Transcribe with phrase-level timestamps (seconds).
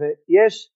[0.00, 0.72] ויש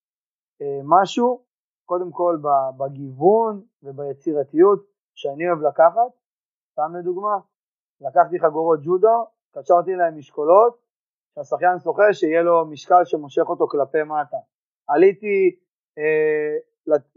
[0.62, 1.44] אה, משהו,
[1.84, 2.38] קודם כל
[2.78, 6.10] בגיוון וביצירתיות שאני אוהב לקחת,
[6.72, 7.36] סתם לדוגמה,
[8.00, 10.84] לקחתי חגורות ג'ודו, קשרתי להם משקולות,
[11.34, 14.36] שהשחקן שוחה שיהיה לו משקל שמושך אותו כלפי מטה.
[14.88, 15.56] עליתי
[15.98, 16.56] אה,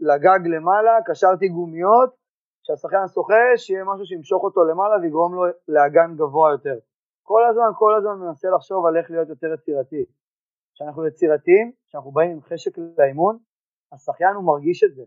[0.00, 2.10] לגג למעלה, קשרתי גומיות,
[2.62, 6.78] שהשחקן שוחה שיהיה משהו שימשוך אותו למעלה ויגרום לו לאגן גבוה יותר.
[7.22, 10.04] כל הזמן, כל הזמן מנסה לחשוב על איך להיות יותר יצירתי.
[10.78, 13.38] כשאנחנו יצירתיים, כשאנחנו באים עם חשק לאימון,
[13.92, 15.02] השחיין הוא מרגיש את זה,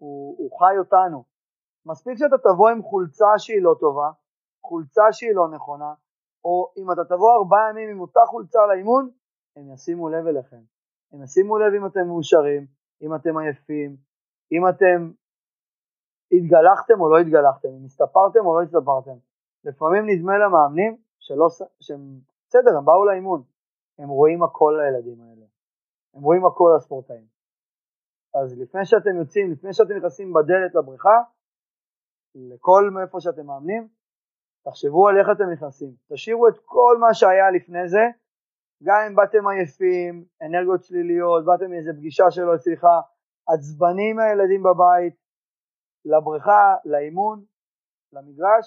[0.00, 1.24] הוא, הוא חי אותנו.
[1.86, 4.10] מספיק שאתה תבוא עם חולצה שהיא לא טובה,
[4.66, 5.94] חולצה שהיא לא נכונה,
[6.44, 9.10] או אם אתה תבוא ארבעה ימים עם אותה חולצה לאימון,
[9.56, 10.62] הם ישימו לב אליכם.
[11.12, 12.66] הם ישימו לב אם אתם מאושרים,
[13.02, 13.96] אם אתם עייפים,
[14.52, 15.10] אם אתם
[16.32, 19.18] התגלחתם או לא התגלחתם, אם הסתפרתם או לא הסתפרתם.
[19.64, 21.46] לפעמים נדמה למאמנים שלא,
[21.80, 23.42] שהם, בסדר, הם באו לאימון,
[24.02, 25.46] הם רואים הכל לילדים האלה,
[26.14, 27.26] הם רואים הכל לספורטאים.
[28.34, 31.16] אז לפני שאתם יוצאים, לפני שאתם נכנסים בדלת לבריכה,
[32.34, 33.88] לכל מאיפה שאתם מאמנים,
[34.64, 35.92] תחשבו על איך אתם נכנסים.
[36.12, 38.04] תשאירו את כל מה שהיה לפני זה,
[38.82, 42.96] גם אם באתם עייפים, אנרגיות שליליות, באתם מאיזה פגישה שלא הצליחה,
[43.48, 45.16] עצבנים מהילדים בבית,
[46.04, 47.44] לבריכה, לאימון,
[48.12, 48.66] למגרש,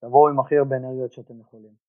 [0.00, 1.81] תבואו עם הכי הרבה אנרגיות שאתם יכולים.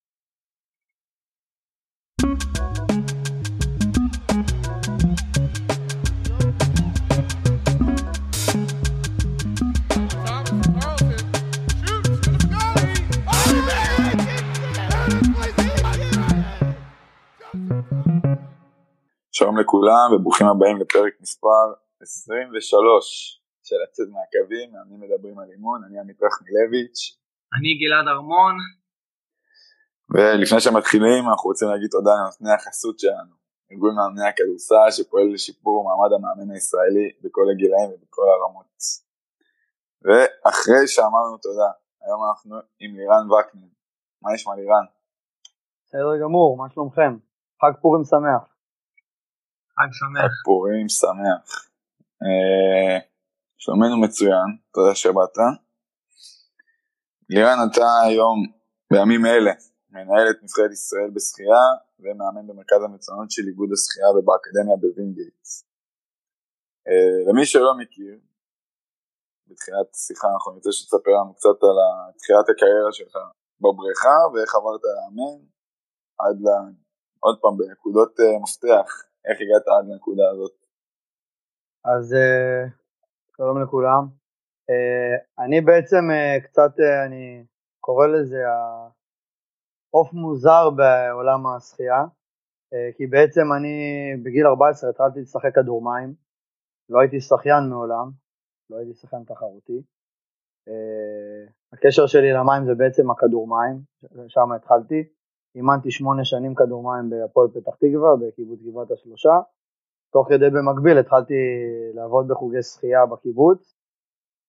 [19.43, 21.65] שלום לכולם וברוכים הבאים לפרק מספר
[22.01, 27.01] 23 של לצאת מהקווים, מאמנים מדברים על אימון, אני עמית רחמילביץ'.
[27.55, 28.55] אני גלעד ארמון.
[30.13, 33.33] ולפני שמתחילים אנחנו רוצים להגיד תודה לנותני החסות שלנו,
[33.71, 38.69] ארגון מאמני הכדורסל שפועל לשיפור מעמד המאמן הישראלי בכל הגילאים ובכל הרמות.
[40.05, 41.69] ואחרי שאמרנו תודה,
[42.03, 43.69] היום אנחנו עם לירן וקנין.
[44.21, 44.85] מה נשמע לירן?
[45.85, 47.11] בסדר גמור, מה שלומכם?
[47.61, 48.52] חג פורים שמח.
[49.77, 50.21] חג שמח.
[50.21, 51.45] חג פורים שמח.
[52.23, 52.97] אה,
[53.57, 55.37] שלומנו מצוין, תודה שבאת.
[57.29, 58.37] לירן, אתה היום,
[58.91, 59.53] בימים אלה,
[59.89, 61.63] מנהל את נבחרת ישראל בשחייה
[61.99, 65.43] ומאמן במרכז המצוינות של איגוד השחייה ובאקדמיה בווינגייט.
[66.87, 68.15] אה, למי שלא מכיר,
[69.47, 71.77] בתחילת השיחה אנחנו נרצה שתספר לנו קצת על
[72.19, 73.15] תחילת הקריירה שלך
[73.61, 75.37] בבריכה ואיך עברת לאמן
[76.23, 76.47] עד ל...
[77.25, 78.89] עוד פעם בנקודות אה, מפתח,
[79.25, 80.51] איך הגעת עד לנקודה הזאת?
[81.85, 82.63] אז אה,
[83.37, 84.03] שלום לכולם.
[84.69, 86.71] אה, אני בעצם אה, קצת,
[87.05, 87.45] אני
[87.79, 88.43] קורא לזה
[89.89, 92.03] עוף מוזר בעולם השחייה,
[92.97, 93.75] כי בעצם אני
[94.23, 96.13] בגיל 14 התחלתי לשחק כדור מים,
[96.89, 98.11] לא הייתי שחיין מעולם,
[98.69, 99.81] לא הייתי שחיין תחרותי.
[101.73, 103.81] הקשר שלי למים זה בעצם הכדור מים,
[104.27, 105.09] שם התחלתי.
[105.55, 109.39] אימנתי שמונה שנים כדור מים בהפועל פתח תקווה, בקיבוץ גבעת השלושה.
[110.13, 111.33] תוך כדי במקביל התחלתי
[111.93, 113.75] לעבוד בחוגי שחייה בקיבוץ,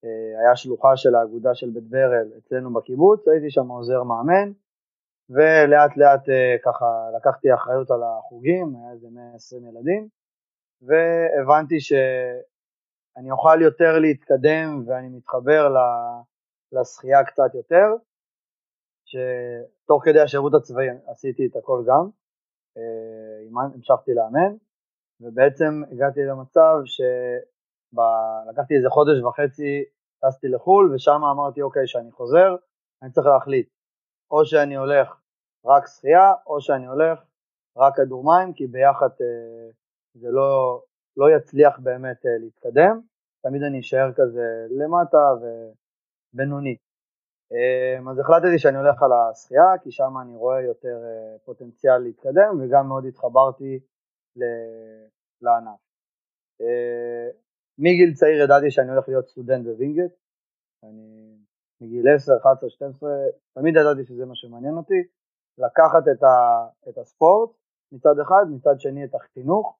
[0.04, 4.52] אה, היה שלוחה של האגודה של בית ברל אצלנו בקיבוץ, הייתי שם עוזר מאמן,
[5.30, 10.08] ולאט לאט אה, ככה לקחתי אחריות על החוגים, היה איזה 120 ילדים,
[10.82, 15.74] והבנתי שאני אוכל יותר להתקדם ואני מתחבר
[16.72, 17.86] לשחייה קצת יותר,
[19.14, 22.08] שתוך כדי השירות הצבאי עשיתי את הכל גם,
[22.76, 24.56] אה, המשכתי לאמן,
[25.20, 26.74] ובעצם הגעתי למצב
[28.44, 29.84] שלקחתי איזה חודש וחצי,
[30.20, 32.56] טסתי לחו"ל, ושם אמרתי, אוקיי, כשאני חוזר,
[33.02, 33.68] אני צריך להחליט,
[34.30, 35.20] או שאני הולך
[35.64, 37.18] רק שחייה, או שאני הולך
[37.76, 39.70] רק כדור מים, כי ביחד אה,
[40.14, 40.82] זה לא,
[41.16, 43.00] לא יצליח באמת אה, להתקדם,
[43.42, 46.76] תמיד אני אשאר כזה למטה ובינוני.
[47.54, 52.60] אה, אז החלטתי שאני הולך על השחייה, כי שם אני רואה יותר אה, פוטנציאל להתקדם,
[52.60, 53.80] וגם מאוד התחברתי
[55.42, 55.80] לענף.
[56.60, 57.28] אה,
[57.78, 60.12] מגיל צעיר ידעתי שאני הולך להיות סטודנט בווינגייט,
[60.84, 61.36] אני
[61.80, 63.10] מגיל 10, 11, 12,
[63.54, 65.02] תמיד ידעתי שזה מה שמעניין אותי,
[65.58, 67.50] לקחת את, ה, את הספורט
[67.92, 69.78] מצד אחד, מצד שני את החינוך,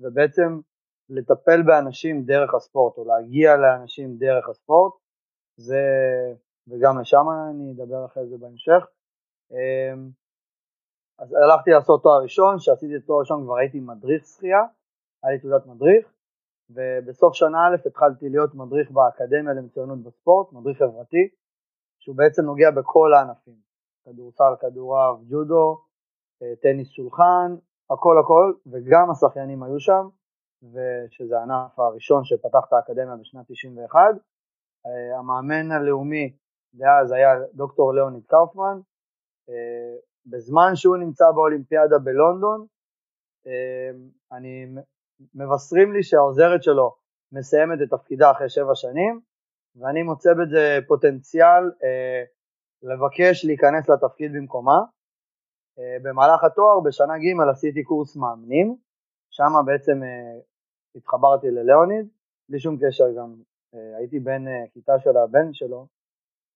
[0.00, 0.60] ובעצם
[1.08, 4.92] לטפל באנשים דרך הספורט, או להגיע לאנשים דרך הספורט,
[5.56, 5.82] זה,
[6.68, 8.86] וגם לשם אני אדבר אחרי זה בהמשך.
[9.52, 9.94] אה,
[11.18, 14.62] אז הלכתי לעשות תואר ראשון, כשעשיתי תואר ראשון כבר הייתי מדריך שחייה,
[15.22, 16.12] היה לי תעודת מדריך,
[16.70, 21.28] ובסוף שנה א' התחלתי להיות מדריך באקדמיה למצוינות בספורט, מדריך חברתי,
[21.98, 23.56] שהוא בעצם נוגע בכל הענפים,
[24.04, 25.80] כדורסל, כדורעב, ג'ודו,
[26.42, 27.56] אה, טניס שולחן,
[27.90, 30.08] הכל הכל, וגם השחיינים היו שם,
[30.62, 34.00] ושזה הענף הראשון שפתח את האקדמיה בשנת 91.
[34.86, 36.36] אה, המאמן הלאומי
[36.76, 38.78] דאז היה דוקטור ליאוניד קאופמן.
[39.48, 39.96] אה,
[40.26, 42.66] בזמן שהוא נמצא באולימפיאדה בלונדון,
[43.46, 43.90] אה,
[44.32, 44.66] אני
[45.34, 46.94] מבשרים לי שהעוזרת שלו
[47.32, 49.20] מסיימת את תפקידה אחרי שבע שנים,
[49.76, 51.64] ואני מוצא בזה פוטנציאל
[52.82, 54.78] לבקש להיכנס לתפקיד במקומה.
[56.02, 58.76] במהלך התואר בשנה ג' עשיתי קורס מאמנים,
[59.30, 60.00] שם בעצם
[60.96, 62.08] התחברתי לליאוניד,
[62.48, 63.34] בלי שום קשר גם
[63.74, 65.86] אה, הייתי בן אה, כיתה של הבן שלו,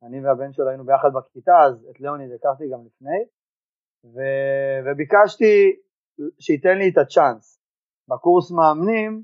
[0.02, 3.20] אני והבן שלו היינו ביחד בכיתה, אז את ליאוניד הכרתי גם לפני,
[4.04, 4.20] ו...
[4.84, 5.76] וביקשתי
[6.38, 7.60] שייתן לי את הצ'אנס.
[8.08, 9.22] בקורס מאמנים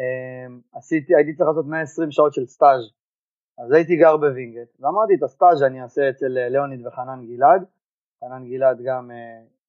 [0.00, 2.90] אה, עשיתי, הייתי צריך לעשות 120 שעות של סטאז',
[3.58, 7.64] אז הייתי גר בווינגייט, ואמרתי את הסטאז' אני אעשה אצל ליאוניד וחנן גלעד,
[8.20, 9.10] חנן גלעד גם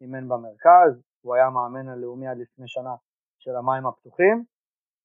[0.01, 2.95] אימן במרכז, הוא היה מאמן הלאומי עד לפני שנה
[3.39, 4.45] של המים הפתוחים,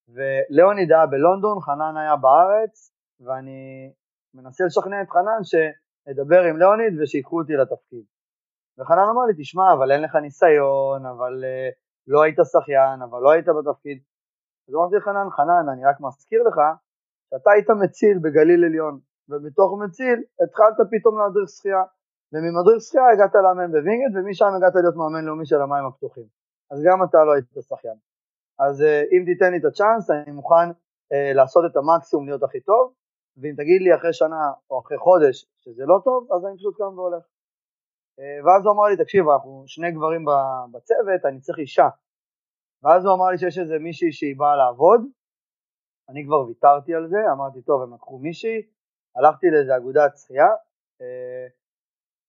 [0.09, 3.93] וליאוניד היה בלונדון, חנן היה בארץ, ואני
[4.35, 8.05] מנסה לשכנע את חנן שאדבר עם ליאוניד ושיקחו אותי לתפקיד.
[8.79, 11.75] וחנן אמר לי, תשמע, אבל אין לך ניסיון, אבל אה,
[12.07, 13.99] לא היית שחיין, אבל לא היית בתפקיד.
[14.69, 16.59] אז אמרתי לחנן, חנן, אני רק מזכיר לך
[17.31, 18.99] שאתה היית מציל בגליל עליון,
[19.29, 21.83] ובתוך מציל התחלת פתאום להדריך שחייה,
[22.33, 26.29] וממדריך שחייה הגעת לאמן בווינגייט, ומשם הגעת להיות מאמן לאומי של המים הפתוחים.
[26.71, 27.99] אז גם אתה לא היית שחיין.
[28.65, 32.61] אז אה, אם תיתן לי את הצ'אנס, אני מוכן אה, לעשות את המקסימום להיות הכי
[32.61, 32.93] טוב,
[33.37, 36.99] ואם תגיד לי אחרי שנה או אחרי חודש שזה לא טוב, אז אני פשוט קם
[36.99, 37.25] והולך.
[38.21, 40.25] Uh, ואז הוא אמר לי, תקשיב, אנחנו שני גברים
[40.73, 41.89] בצוות, אני צריך אישה.
[42.83, 45.01] ואז הוא אמר לי שיש איזה מישהי שהיא באה לעבוד,
[46.09, 48.63] אני כבר ויתרתי על זה, אמרתי, טוב, הם לקחו מישהי,
[49.17, 50.51] הלכתי לאיזה אגודת שחייה,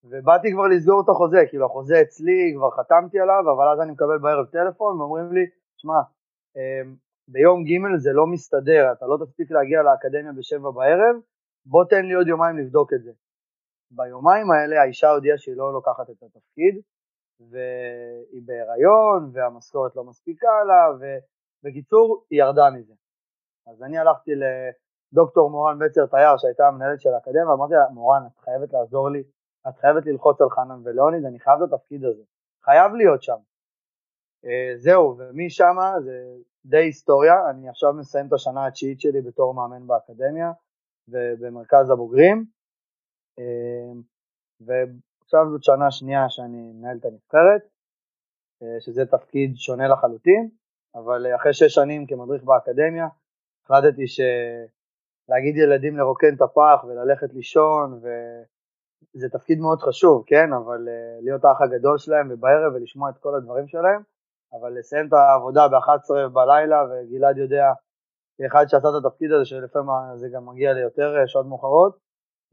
[0.04, 4.18] ובאתי כבר לסגור את החוזה, כאילו החוזה אצלי, כבר חתמתי עליו, אבל אז אני מקבל
[4.18, 5.46] בערב טלפון ואומרים לי,
[5.78, 6.00] שמע,
[6.56, 6.96] אמ,
[7.28, 11.16] ביום ג' זה לא מסתדר, אתה לא תספיק להגיע לאקדמיה בשבע בערב,
[11.66, 13.12] בוא תן לי עוד יומיים לבדוק את זה.
[13.92, 16.82] ביומיים האלה האישה הודיעה שהיא לא לוקחת את התפקיד,
[17.50, 22.94] והיא בהיריון, והמשכורת לא מספיקה לה, ובקיצור, היא ירדה מזה.
[23.68, 28.40] אז אני הלכתי לדוקטור מורן בצר תייר, שהייתה המנהלת של האקדמיה, ואמרתי לה, מורן, את
[28.40, 29.24] חייבת לעזור לי,
[29.68, 32.24] את חייבת ללחוץ על חנן ולאוניד, אני חייב את התפקיד הזה,
[32.66, 33.38] חייב להיות שם.
[34.46, 36.16] אה, זהו, ומשם זה
[36.66, 40.52] די היסטוריה, אני עכשיו מסיים את השנה התשיעית שלי בתור מאמן באקדמיה
[41.08, 42.46] ובמרכז הבוגרים,
[43.40, 43.92] אה,
[44.62, 47.62] ועכשיו זאת שנה שנייה שאני מנהל את הנבחרת,
[48.64, 50.50] אה, שזה תפקיד שונה לחלוטין,
[50.96, 53.08] אבל אחרי שש שנים כמדריך באקדמיה,
[53.66, 60.88] החלטתי שלהגיד ילדים לרוקן את הפח וללכת לישון, וזה תפקיד מאוד חשוב, כן, אבל
[61.22, 64.02] להיות האח הגדול שלהם ובערב ולשמוע את כל הדברים שלהם,
[64.54, 67.66] אבל לסיים את העבודה ב-11 בלילה, וגלעד יודע,
[68.38, 71.98] כאחד שעשה את התפקיד הזה, שלפעמים זה גם מגיע ליותר אה, שעות מאוחרות,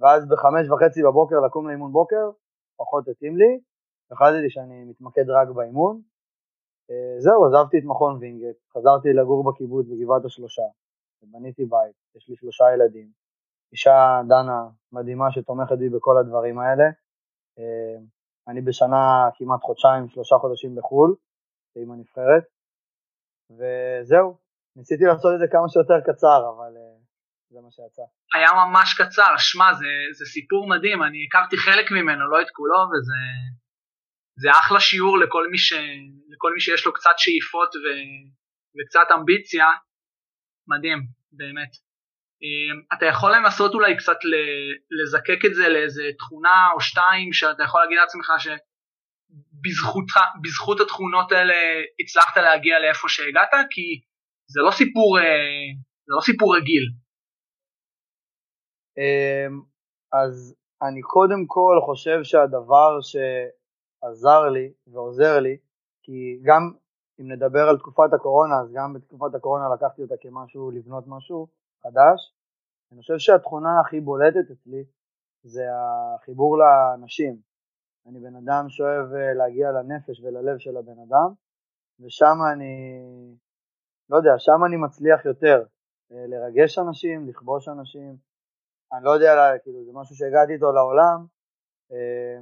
[0.01, 2.31] ואז בחמש וחצי בבוקר לקום לאימון בוקר,
[2.77, 3.61] פחות התאים לי,
[4.11, 6.01] החלטתי שאני מתמקד רק באימון.
[6.91, 10.69] אה, זהו, עזבתי את מכון וינגייט, חזרתי לגור בקיבוץ בגבעת השלושה,
[11.23, 13.09] ובניתי בית, יש לי שלושה ילדים,
[13.73, 16.85] אישה דנה מדהימה שתומכת בי בכל הדברים האלה.
[17.59, 17.99] אה,
[18.49, 21.15] אני בשנה כמעט חודשיים, שלושה חודשים בחו"ל,
[21.77, 22.45] עם הנבחרת,
[23.51, 24.39] וזהו,
[24.77, 26.99] ניסיתי לעשות את זה כמה שיותר קצר, אבל uh,
[27.51, 28.03] זה מה שיצא.
[28.35, 32.81] היה ממש קצר, שמע, זה, זה סיפור מדהים, אני הכרתי חלק ממנו, לא את כולו,
[32.91, 33.23] וזה
[34.43, 35.73] זה אחלה שיעור לכל מי, ש,
[36.33, 37.87] לכל מי שיש לו קצת שאיפות ו,
[38.77, 39.67] וקצת אמביציה,
[40.69, 40.99] מדהים,
[41.33, 41.73] באמת.
[42.43, 44.19] אה, אתה יכול לנסות אולי קצת
[44.99, 48.49] לזקק את זה לאיזה תכונה או שתיים שאתה יכול להגיד לעצמך ש...
[49.63, 50.05] בזכות,
[50.43, 51.55] בזכות התכונות האלה
[52.01, 54.01] הצלחת להגיע לאיפה שהגעת, כי
[54.53, 55.69] זה לא סיפור, אה,
[56.07, 56.85] זה לא סיפור רגיל.
[58.99, 59.61] אמ,
[60.13, 65.57] אז אני קודם כל חושב שהדבר שעזר לי ועוזר לי,
[66.03, 66.63] כי גם
[67.21, 71.49] אם נדבר על תקופת הקורונה, אז גם בתקופת הקורונה לקחתי אותה כמשהו, לבנות משהו
[71.83, 72.19] חדש.
[72.93, 74.85] אני חושב שהתכונה הכי בולטת אצלי
[75.43, 77.41] זה החיבור לאנשים.
[78.09, 81.33] אני בן אדם שאוהב אה, להגיע לנפש וללב של הבן אדם,
[82.01, 82.75] ושם אני,
[84.11, 85.65] לא יודע, שם אני מצליח יותר
[86.13, 88.17] אה, לרגש אנשים, לכבוש אנשים,
[88.93, 91.27] אני לא יודע, כאילו זה משהו שהגעתי איתו לעולם,
[91.93, 92.39] אה,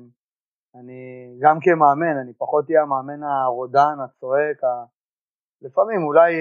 [0.75, 1.01] אני
[1.41, 4.85] גם כמאמן, אני פחות אהיה המאמן הרודן, הצועק, ה...
[5.63, 6.33] לפעמים אולי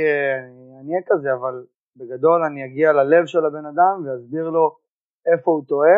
[0.80, 1.66] אני אהיה כזה, אבל
[1.96, 4.78] בגדול אני אגיע ללב של הבן אדם ואסביר לו
[5.26, 5.98] איפה הוא טועה,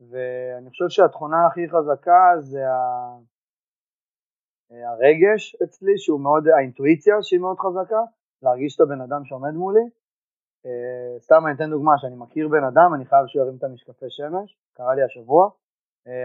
[0.00, 2.64] ואני חושב שהתכונה הכי חזקה זה.
[4.72, 8.00] אה, הרגש אצלי, שהוא מאוד, האינטואיציה שהיא מאוד חזקה,
[8.42, 9.84] להרגיש את הבן אדם שעומד מולי.
[10.66, 14.06] אה, סתם אני אתן דוגמה, שאני מכיר בן אדם, אני חייב שהוא ירים את המשקפי
[14.08, 15.50] שמש, קרה לי השבוע,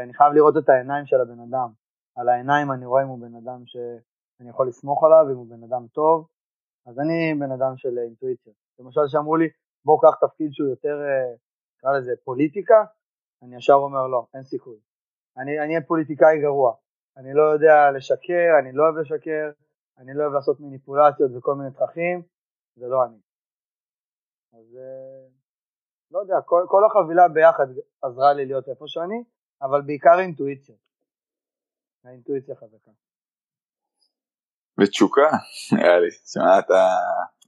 [0.03, 1.69] אני חייב לראות את העיניים של הבן אדם.
[2.15, 5.63] על העיניים אני רואה אם הוא בן אדם שאני יכול לסמוך עליו, אם הוא בן
[5.63, 6.27] אדם טוב,
[6.85, 8.53] אז אני בן אדם של אינטואיציה.
[8.79, 9.47] למשל שאמרו לי,
[9.85, 10.97] בוא קח תפקיד שהוא יותר,
[11.77, 12.83] נקרא לזה פוליטיקה,
[13.41, 14.77] אני ישר אומר לא, אין סיכוי.
[15.37, 16.73] אני אהיה פוליטיקאי גרוע.
[17.17, 19.51] אני לא יודע לשקר, אני לא אוהב לשקר,
[19.97, 22.21] אני לא אוהב לעשות מניפולציות וכל מיני תככים,
[22.75, 23.19] זה לא אני.
[24.53, 25.27] אז אה,
[26.11, 27.67] לא יודע, כל, כל החבילה ביחד
[28.01, 29.23] עזרה לי להיות איפה שאני,
[29.61, 30.75] אבל בעיקר אינטואיציה.
[32.03, 32.91] האינטואיציה חזקה.
[34.79, 35.29] ותשוקה,
[35.75, 36.11] נראה לי.
[36.31, 36.81] שמע, אתה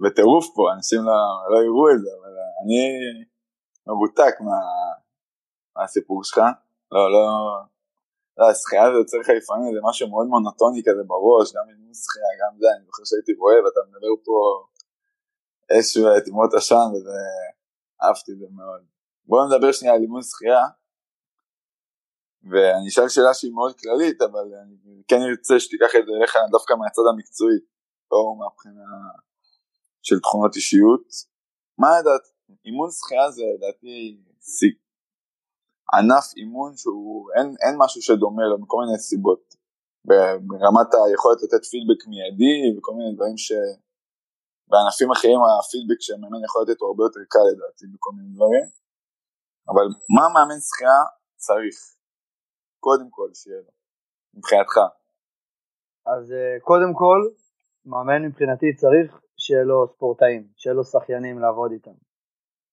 [0.02, 1.18] בטירוף פה, אנשים לא,
[1.52, 2.82] לא יראו את זה, אבל אני
[3.88, 4.58] מבוטק מה,
[5.82, 6.38] מהסיפור שלך.
[6.92, 7.26] לא, לא,
[8.38, 12.32] לא, השחייה זה יוצר לך לפעמים איזה משהו מאוד מונוטוני כזה בראש, גם אימון שחייה,
[12.42, 14.36] גם זה, אני זוכר שהייתי רואה ואתה מדבר פה
[15.70, 17.22] איזשהו תימות עשן וזה,
[18.04, 18.82] אהבתי את זה מאוד.
[19.26, 20.64] בואו נדבר שנייה על אימון שחייה,
[22.50, 24.76] ואני אשאל שאלה שהיא מאוד כללית, אבל אני
[25.08, 27.60] כן ארצה שתיקח את זה אליך דווקא מהצד המקצועי,
[28.12, 28.88] לא מהבחינה
[30.02, 31.06] של תכונות אישיות.
[31.78, 32.26] מה לדעת,
[32.66, 34.18] אימון שחייה זה לדעתי
[35.94, 39.44] ענף אימון שהוא, אין, אין משהו שדומה לו מכל מיני סיבות.
[40.48, 46.88] ברמת היכולת לתת פידבק מיידי וכל מיני דברים שבענפים אחרים הפידבק שהמאמן יכול לתת הוא
[46.90, 48.66] הרבה יותר קל לדעתי בכל מיני דברים.
[49.72, 51.00] אבל מה מאמן שחייה
[51.46, 51.78] צריך?
[52.86, 53.72] קודם כל שיהיה לו,
[54.34, 54.76] מבחינתך.
[56.06, 57.20] אז אה, קודם כל,
[57.86, 61.98] מאמן מבחינתי צריך שיהיה לו ספורטאים, שיהיה לו שחיינים לעבוד איתם.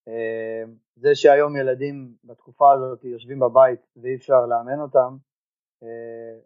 [0.08, 0.64] אה,
[0.96, 5.16] זה שהיום ילדים בתקופה הזאת יושבים בבית ואי אפשר לאמן אותם,
[5.82, 6.38] אה,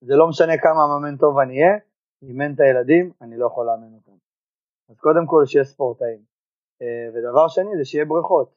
[0.00, 1.78] זה לא משנה כמה מאמן טוב אני אהיה,
[2.22, 4.16] אימן את הילדים, אני לא יכול לאמן אותם.
[4.88, 6.22] אז קודם כל שיהיה ספורטאים.
[6.82, 8.54] אה, ודבר שני זה שיהיה בריכות.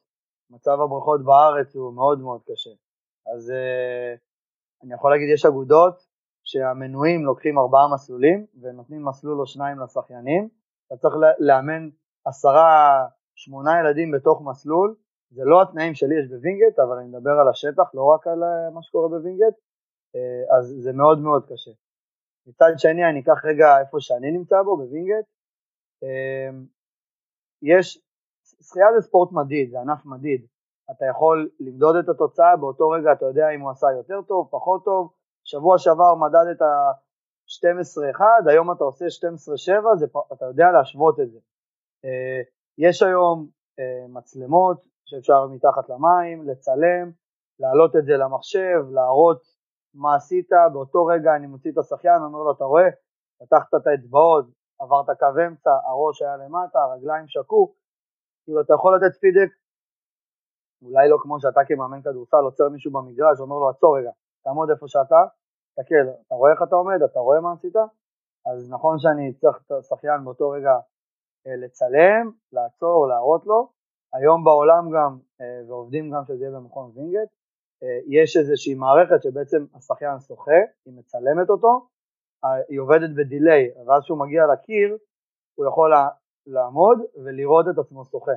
[0.50, 2.70] מצב הבריכות בארץ הוא מאוד מאוד קשה.
[3.34, 3.52] אז
[4.82, 6.06] אני יכול להגיד יש אגודות
[6.44, 10.48] שהמנויים לוקחים ארבעה מסלולים ונותנים מסלול או שניים לשחיינים.
[10.86, 11.88] אתה צריך לאמן
[12.24, 14.94] עשרה שמונה ילדים בתוך מסלול,
[15.30, 18.70] זה לא התנאים שלי יש בווינגייט, אבל אני מדבר על השטח, לא רק על אה,
[18.70, 19.54] מה שקורה בווינגייט,
[20.14, 21.70] אה, אז זה מאוד מאוד קשה.
[22.46, 25.26] מצד שני, אני אקח רגע איפה שאני נמצא בו, בווינגייט,
[26.02, 26.50] אה,
[27.62, 28.00] יש,
[28.62, 30.46] שחייה זה ספורט מדיד, זה ענף מדיד,
[30.90, 34.84] אתה יכול למדוד את התוצאה, באותו רגע אתה יודע אם הוא עשה יותר טוב, פחות
[34.84, 35.12] טוב,
[35.44, 36.62] שבוע שעבר מדדת
[38.18, 41.38] 12-1, היום אתה עושה 12-7, אתה יודע להשוות את זה.
[42.78, 47.10] יש היום אה, מצלמות שאפשר מתחת למים, לצלם,
[47.60, 49.42] להעלות את זה למחשב, להראות
[49.94, 52.88] מה עשית, באותו רגע אני מוציא את השחיין, אומר לו, אתה רואה,
[53.40, 54.44] פתחת את האצבעות,
[54.80, 57.74] עברת קו אמצע, הראש היה למטה, הרגליים שקו,
[58.44, 59.50] כאילו אתה יכול לתת פידק,
[60.82, 64.10] אולי לא כמו שאתה כמאמן כדורסל עוצר מישהו במגרש ואומר לו, עצור רגע,
[64.44, 65.24] תעמוד איפה שאתה,
[65.68, 67.76] תסתכל, אתה רואה איך אתה עומד, אתה רואה מה עשית?
[68.46, 70.72] אז נכון שאני צריך את השחיין באותו רגע
[71.46, 73.68] לצלם, לעצור, להראות לו.
[74.12, 77.28] היום בעולם גם, אה, ועובדים גם שזה יהיה במכון וינגייט,
[77.82, 81.88] אה, יש איזושהי מערכת שבעצם השחיין שוחה, היא מצלמת אותו,
[82.68, 84.96] היא עובדת בדיליי, ואז כשהוא מגיע לקיר,
[85.54, 85.92] הוא יכול
[86.46, 88.32] לעמוד ולראות את עצמו שוחה.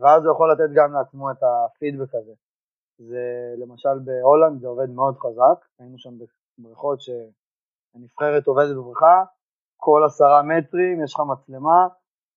[0.00, 2.32] ואז הוא יכול לתת גם לעצמו את הפידבק הזה.
[2.98, 6.10] זה למשל בהולנד זה עובד מאוד חזק, היינו שם
[6.58, 9.24] בבריכות שהנבחרת עובדת בבריכה,
[9.80, 11.80] כל עשרה מטרים יש לך מצלמה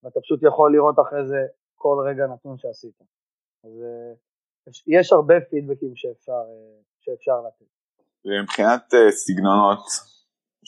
[0.03, 1.41] ואתה פשוט יכול לראות אחרי זה
[1.75, 3.01] כל רגע נתון שעשית.
[3.63, 4.13] אז אה,
[4.69, 7.69] יש, יש הרבה פידבקים שאפשר, אה, שאפשר לתת.
[8.25, 9.85] ומבחינת אה, סגנונות,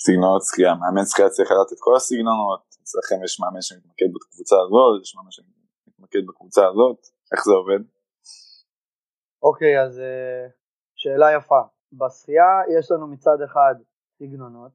[0.06, 5.02] סגנונות שחייה, מאמן שחייה צריך לדעת את כל הסגנונות, אצלכם יש מאמן שמתמקד בקבוצה הזאת,
[5.04, 7.00] יש מאמן שמתמקד בקבוצה הזאת,
[7.32, 7.82] איך זה עובד?
[9.44, 10.02] אוקיי, אז
[10.96, 11.62] שאלה יפה.
[11.94, 13.76] בשחייה יש לנו מצד אחד
[14.18, 14.72] סגנונות,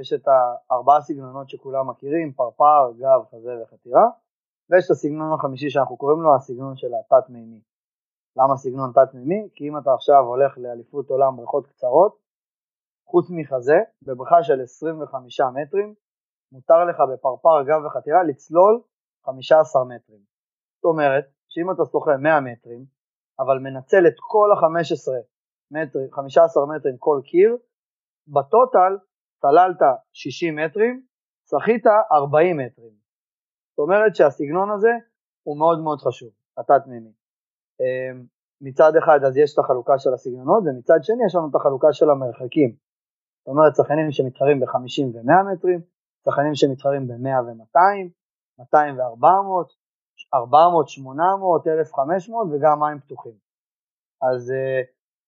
[0.00, 4.06] יש את הארבעה סגנונות שכולם מכירים, פרפר, גב, חזה וחתירה,
[4.70, 7.60] ויש את הסגנון החמישי שאנחנו קוראים לו הסגנון של התת-מימי.
[8.36, 9.48] למה סגנון תת-מימי?
[9.54, 12.18] כי אם אתה עכשיו הולך לאליפות עולם בריכות קצרות,
[13.06, 15.94] חוץ מחזה, בבריכה של 25 מטרים,
[16.52, 18.82] מותר לך בפרפר, גב וחתירה לצלול
[19.26, 20.20] 15 מטרים.
[20.76, 22.84] זאת אומרת, שאם אתה שוחה 100 מטרים,
[23.40, 25.08] אבל מנצל את כל ה-15
[25.70, 27.56] מטרים, 15 מטרים כל קיר,
[28.28, 28.92] בטוטל
[29.40, 29.80] צללת
[30.12, 31.02] 60 מטרים,
[31.50, 32.92] שחית 40 מטרים.
[33.70, 34.92] זאת אומרת שהסגנון הזה
[35.42, 37.12] הוא מאוד מאוד חשוב, התת-מימי.
[37.80, 38.24] אמ,
[38.60, 42.10] מצד אחד אז יש את החלוקה של הסגנונות, ומצד שני יש לנו את החלוקה של
[42.10, 42.70] המרחקים.
[42.70, 42.76] את
[43.38, 45.80] זאת אומרת שחקנים שמתחרים ב-50 ו-100 מטרים,
[46.24, 48.08] שחקנים שמתחרים ב-100 ו-200,
[48.58, 49.72] 200 ו-400,
[50.34, 53.36] 400, 800, 1,500 וגם מים פתוחים.
[54.22, 54.80] אז אה,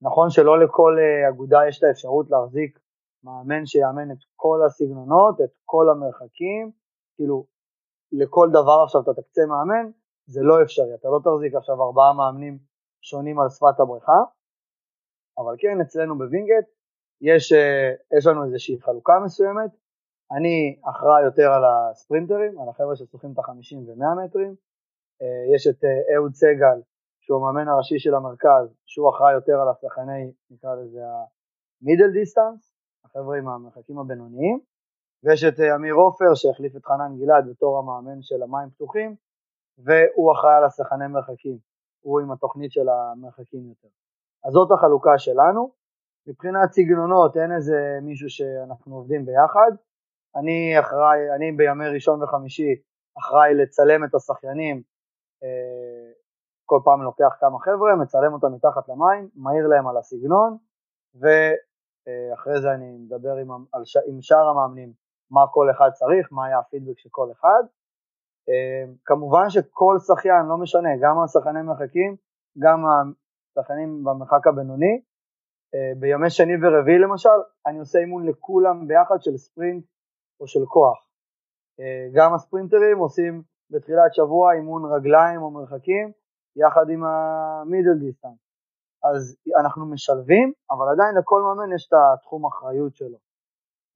[0.02, 2.78] נכון שלא לכל אה, אגודה יש את האפשרות להחזיק
[3.24, 6.70] מאמן שיאמן את כל הסגנונות, את כל המרחקים,
[7.16, 7.46] כאילו
[8.12, 9.90] לכל דבר עכשיו אתה תקצה מאמן,
[10.26, 12.58] זה לא אפשרי, אתה לא תחזיק עכשיו ארבעה מאמנים
[13.00, 14.20] שונים על שפת הבריכה,
[15.38, 16.66] אבל כן אצלנו בווינגייט
[17.20, 19.70] יש, אה, יש לנו איזושהי חלוקה מסוימת,
[20.36, 24.54] אני אחראי יותר על הספרינטרים, על החבר'ה ששוחים את ה-50 ו-100 מטרים,
[25.22, 26.78] אה, יש את אה, אהוד סגל
[27.20, 33.38] שהוא המאמן הראשי של המרכז, שהוא אחראי יותר על השחקני, נקרא לזה ה-middle distance, החבר'ה
[33.38, 34.60] עם המרחקים הבינוניים,
[35.24, 39.16] ויש את אמיר עופר שהחליף את חנן גלעד בתור המאמן של המים פתוחים,
[39.78, 41.58] והוא אחראי על השחקני מרחקים,
[42.00, 43.88] הוא עם התוכנית של המרחקים יותר.
[44.44, 45.80] אז זאת החלוקה שלנו.
[46.26, 49.70] מבחינת סגנונות אין איזה מישהו שאנחנו עובדים ביחד.
[50.36, 52.70] אני אחראי, אני בימי ראשון וחמישי
[53.18, 54.82] אחראי לצלם את השחיינים,
[55.42, 56.12] אה,
[56.66, 60.56] כל פעם לוקח כמה חבר'ה, מצלם אותם מתחת למים, מעיר להם על הסגנון,
[62.06, 63.50] ואחרי זה אני מדבר עם,
[64.08, 64.92] עם שאר המאמנים
[65.30, 67.62] מה כל אחד צריך, מה היה הפידבק של כל אחד.
[68.48, 72.16] אה, כמובן שכל שחיין, לא משנה, גם השחייני מרחקים,
[72.58, 75.00] גם השחיינים במרחק הבינוני,
[75.74, 79.84] אה, בימי שני ורביעי למשל, אני עושה אימון לכולם ביחד של ספרינט
[80.40, 81.06] או של כוח.
[81.80, 86.12] אה, גם הספרינטרים עושים בתחילת שבוע אימון רגליים או מרחקים
[86.56, 88.49] יחד עם המידל דיסטנס.
[89.02, 93.18] אז אנחנו משלבים, אבל עדיין לכל מאמן יש את התחום אחריות שלו.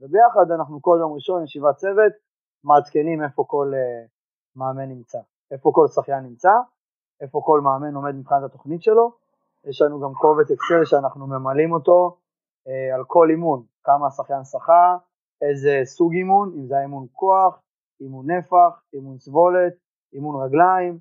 [0.01, 2.13] וביחד אנחנו כל יום ראשון ישיבת צוות,
[2.65, 4.09] מעדכנים איפה כל uh,
[4.57, 5.19] מאמן נמצא,
[5.51, 6.53] איפה כל שחיין נמצא,
[7.21, 9.13] איפה כל מאמן עומד מבחינת התוכנית שלו.
[9.65, 12.17] יש לנו גם קובץ אקסל שאנחנו ממלאים אותו
[12.69, 14.97] uh, על כל אימון, כמה השחיין שחה,
[15.43, 17.63] איזה סוג אימון, אם זה אימון כוח,
[18.01, 19.73] אימון נפח, אימון סבולת,
[20.13, 20.99] אימון רגליים,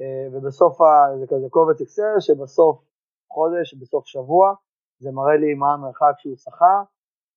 [0.00, 0.78] uh, ובסוף
[1.20, 2.87] זה כזה קובץ אקסל שבסוף
[3.32, 4.54] חודש, בסוף שבוע,
[4.98, 6.82] זה מראה לי מה המרחק שהוא שחה,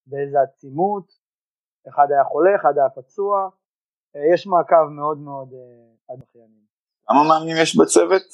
[0.06, 1.06] באיזה עצימות,
[1.90, 3.50] אחד היה חולה, אחד היה פצוע,
[4.16, 5.48] אה, יש מעקב מאוד מאוד
[6.10, 6.66] עד אה, אחיינים.
[7.08, 8.28] כמה מאמנים יש בצוות?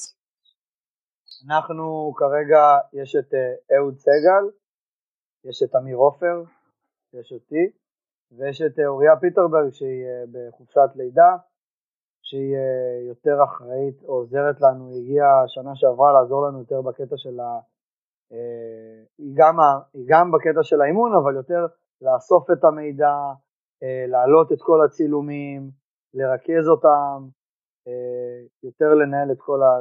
[1.45, 2.61] אנחנו כרגע,
[2.93, 4.43] יש את אה, אהוד סגל,
[5.43, 6.43] יש את אמיר עופר,
[7.13, 7.71] יש אותי,
[8.31, 11.37] ויש את אוריה פיטרברג שהיא בחופשת לידה,
[12.27, 12.55] שהיא
[13.07, 17.59] יותר אחראית עוזרת לנו, הגיעה שנה שעברה לעזור לנו יותר בקטע של ה...
[18.31, 19.55] אה, גם,
[19.93, 21.65] היא גם בקטע של האימון, אבל יותר
[22.01, 23.13] לאסוף את המידע,
[23.83, 25.69] אה, להעלות את כל הצילומים,
[26.13, 27.27] לרכז אותם,
[27.87, 29.71] אה, יותר לנהל את כל ה...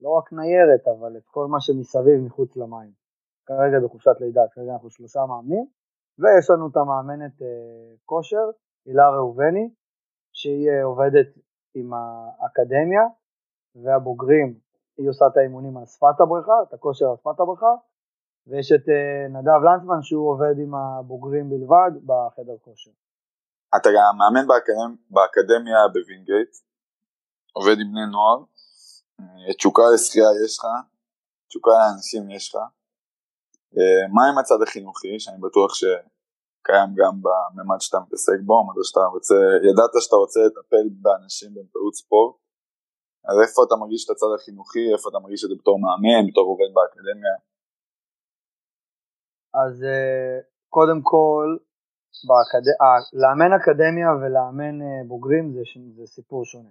[0.00, 2.90] לא רק ניירת, אבל את כל מה שמסביב מחוץ למים.
[3.46, 5.66] כרגע בחופשת לידה, כרגע אנחנו שלושה מאמנים,
[6.18, 7.32] ויש לנו את המאמנת
[8.04, 8.46] כושר,
[8.86, 9.70] הילה ראובני,
[10.40, 11.28] שהיא עובדת
[11.74, 13.04] עם האקדמיה,
[13.82, 14.58] והבוגרים
[14.98, 17.74] היא עושה את האימונים על שפת הבריכה, את הכושר על שפת הבריכה,
[18.46, 22.90] ויש את אה, נדב לנצמן שהוא עובד עם הבוגרים בלבד בחדר כושר.
[23.76, 24.94] אתה גם מאמן באקדמ...
[25.10, 26.52] באקדמיה בווינגייט,
[27.52, 28.38] עובד עם בני נוער,
[29.20, 30.64] אה, תשוקה לשחייה יש לך,
[31.48, 32.60] תשוקה לאנשים יש לך.
[33.76, 35.74] אה, מה עם הצד החינוכי, שאני בטוח
[36.60, 38.54] שקיים גם בממד שאתה מתעסק בו,
[38.88, 39.34] שאתה רוצה,
[39.70, 42.36] ידעת שאתה רוצה לטפל באנשים באמצעות ספורט,
[43.28, 46.46] אז איפה אתה מרגיש את הצד החינוכי, איפה אתה מרגיש את זה בתור מאמן, בתור
[46.52, 47.34] עובד באקדמיה?
[49.62, 50.36] אז אה,
[50.68, 51.46] קודם כל,
[52.28, 52.64] באקד...
[52.82, 55.62] אה, לאמן אקדמיה ולאמן אה, בוגרים זה,
[55.96, 56.70] זה סיפור שונה.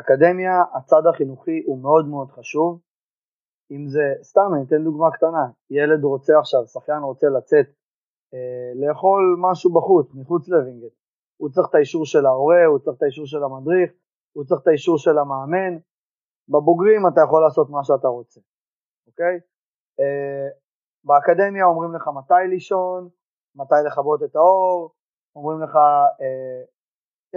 [0.00, 2.80] אקדמיה, הצד החינוכי הוא מאוד מאוד חשוב.
[3.70, 7.66] אם זה, סתם אני אתן דוגמה קטנה, ילד רוצה עכשיו, שחיין רוצה לצאת
[8.74, 10.92] לאכול משהו בחוץ, מחוץ לווינגייט.
[11.36, 13.90] הוא צריך את האישור של ההורה, הוא צריך את האישור של המדריך,
[14.32, 15.78] הוא צריך את האישור של המאמן.
[16.48, 18.40] בבוגרים אתה יכול לעשות מה שאתה רוצה,
[19.06, 19.40] אוקיי?
[20.00, 20.48] אה,
[21.04, 23.08] באקדמיה אומרים לך מתי לישון,
[23.54, 24.94] מתי לכבות את האור,
[25.36, 25.76] אומרים לך,
[26.20, 26.62] אה,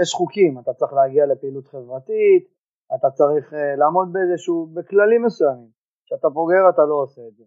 [0.01, 2.47] יש חוקים, אתה צריך להגיע לפעילות חברתית,
[2.95, 5.69] אתה צריך אה, לעמוד באיזשהו, בכללים מסוימים.
[6.06, 7.43] כשאתה בוגר אתה לא עושה את זה.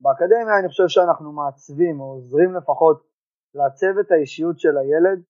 [0.00, 3.06] באקדמיה אני חושב שאנחנו מעצבים או עוזרים לפחות
[3.54, 5.22] לעצב את האישיות של הילד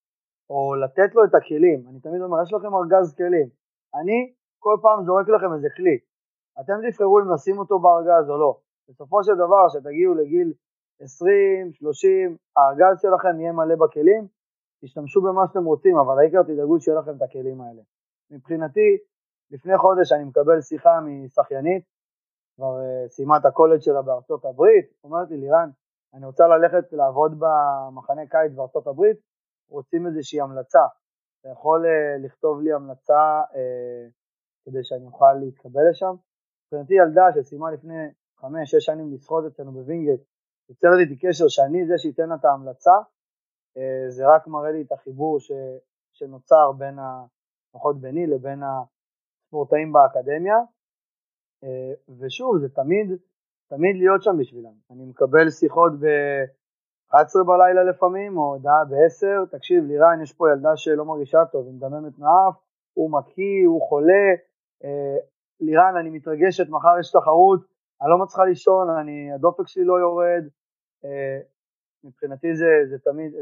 [0.51, 1.89] או לתת לו את הכלים.
[1.89, 3.49] אני תמיד אומר, יש לכם ארגז כלים.
[3.95, 5.99] אני כל פעם זורק לכם איזה כלי.
[6.61, 8.59] אתם תבחרו אם לשים אותו בארגז או לא.
[8.89, 10.53] בסופו של דבר, כשתגיעו לגיל
[11.01, 14.27] 20, 30, הארגז שלכם יהיה מלא בכלים,
[14.83, 17.83] תשתמשו במה שאתם רוצים, אבל העיקר תדאגו שיהיה לכם את הכלים האלה.
[18.31, 18.99] מבחינתי,
[19.51, 21.85] לפני חודש אני מקבל שיחה משחיינית,
[22.59, 25.71] כבר uh, סיימה את הקולג' שלה בארצות הברית, אומרת לי, לירן,
[26.15, 29.17] אני רוצה ללכת לעבוד במחנה קיץ בארצות הברית,
[29.71, 30.85] רוצים איזושהי המלצה.
[31.41, 33.57] אתה יכול אה, לכתוב לי המלצה אה,
[34.65, 36.15] כדי שאני אוכל להתקבל לשם.
[36.65, 40.21] מבחינתי ילדה שסיימה לפני חמש-שש שנים לשחות אצלנו בווינגייט,
[40.69, 42.93] יוצרת איתי קשר שאני זה שייתן לה את ההמלצה,
[44.09, 45.53] זה רק מראה לי את החיבור ש,
[46.13, 46.99] שנוצר בין,
[47.69, 50.57] לפחות ביני לבין הספורטאים באקדמיה,
[52.19, 53.07] ושוב, זה תמיד,
[53.69, 54.75] תמיד להיות שם בשבילם.
[54.91, 61.05] אני מקבל שיחות ב-11 בלילה לפעמים, או הודעה ב-10, תקשיב לירן, יש פה ילדה שלא
[61.05, 62.57] מרגישה טוב, היא מדממת מאף,
[62.95, 64.27] הוא מקיא, הוא חולה,
[64.85, 65.17] אה,
[65.61, 67.61] לירן, אני מתרגשת, מחר יש תחרות,
[68.03, 70.45] אני לא מצליחה לישון, אני, הדופק שלי לא יורד,
[71.05, 71.41] אה,
[72.05, 73.33] מבחינתי זה, זה תמיד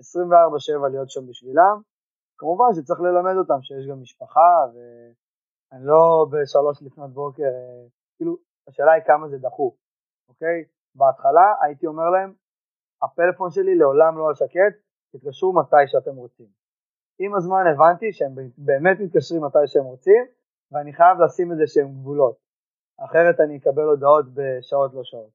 [0.00, 1.76] 24/7 להיות שם בשבילם.
[2.38, 4.66] כמובן שצריך ללמד אותם שיש גם משפחה,
[5.72, 7.52] ואני לא בשלוש לפנות בוקר,
[8.16, 8.36] כאילו,
[8.68, 9.74] השאלה היא כמה זה דחוף,
[10.28, 10.64] אוקיי?
[10.94, 12.32] בהתחלה הייתי אומר להם,
[13.02, 14.74] הפלאפון שלי לעולם לא על שקט,
[15.12, 16.46] תתקשרו מתי שאתם רוצים.
[17.18, 20.26] עם הזמן הבנתי שהם באמת מתקשרים מתי שהם רוצים,
[20.72, 22.36] ואני חייב לשים איזה שהם גבולות,
[23.04, 25.30] אחרת אני אקבל הודעות בשעות לא שעות.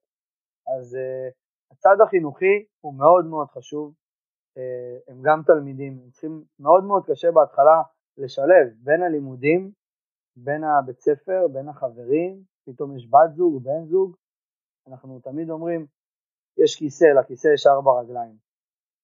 [0.78, 1.32] אז uh,
[1.72, 3.94] הצד החינוכי הוא מאוד מאוד חשוב,
[4.58, 7.82] uh, הם גם תלמידים, הם צריכים מאוד מאוד קשה בהתחלה
[8.18, 9.72] לשלב בין הלימודים,
[10.44, 14.16] בין הבית ספר, בין החברים, פתאום יש בת זוג, בן זוג,
[14.88, 15.86] אנחנו תמיד אומרים,
[16.58, 18.36] יש כיסא, לכיסא יש ארבע רגליים.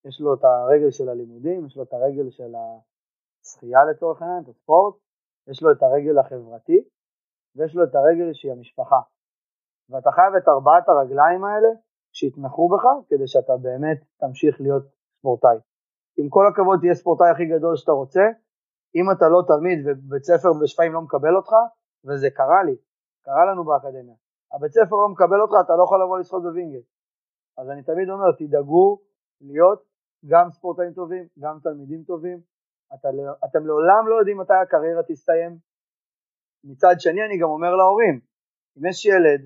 [0.05, 4.49] יש לו את הרגל של הלימודים, יש לו את הרגל של השחייה לצורך העניין, את
[4.49, 4.95] הספורט,
[5.47, 6.85] יש לו את הרגל החברתי,
[7.57, 9.01] ויש לו את הרגל שהיא המשפחה.
[9.91, 11.69] ואתה חייב את ארבעת הרגליים האלה
[12.13, 14.85] שיתמכו בך כדי שאתה באמת תמשיך להיות
[15.19, 15.59] ספורטאי.
[16.17, 18.21] עם כל הכבוד תהיה ספורטאי הכי גדול שאתה רוצה,
[18.95, 21.53] אם אתה לא תלמיד ובית ספר בשפיים לא מקבל אותך,
[22.05, 22.77] וזה קרה לי,
[23.25, 24.15] קרה לנו באקדמיה,
[24.53, 26.87] הבית ספר לא מקבל אותך, אתה לא יכול לבוא לשחות בווינגייט.
[27.59, 29.01] אז אני תמיד אומר, תדאגו
[29.41, 29.83] להיות
[30.27, 32.41] גם ספורטאים טובים, גם תלמידים טובים,
[32.95, 35.59] אתה, לא, אתם לעולם לא יודעים מתי הקריירה תסתיים.
[36.65, 38.21] מצד שני אני גם אומר להורים,
[38.79, 39.41] אם יש ילד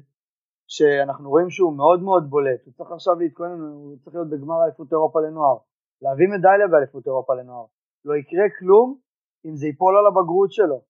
[0.67, 4.93] שאנחנו רואים שהוא מאוד מאוד בולט, הוא צריך עכשיו להתכונן, הוא צריך להיות בגמר אליפות
[4.93, 5.59] אירופה לנוער,
[6.03, 7.67] להביא מדליה באליפות אירופה לנוער,
[8.05, 8.99] לא יקרה כלום
[9.47, 10.81] אם זה ייפול על הבגרות שלו.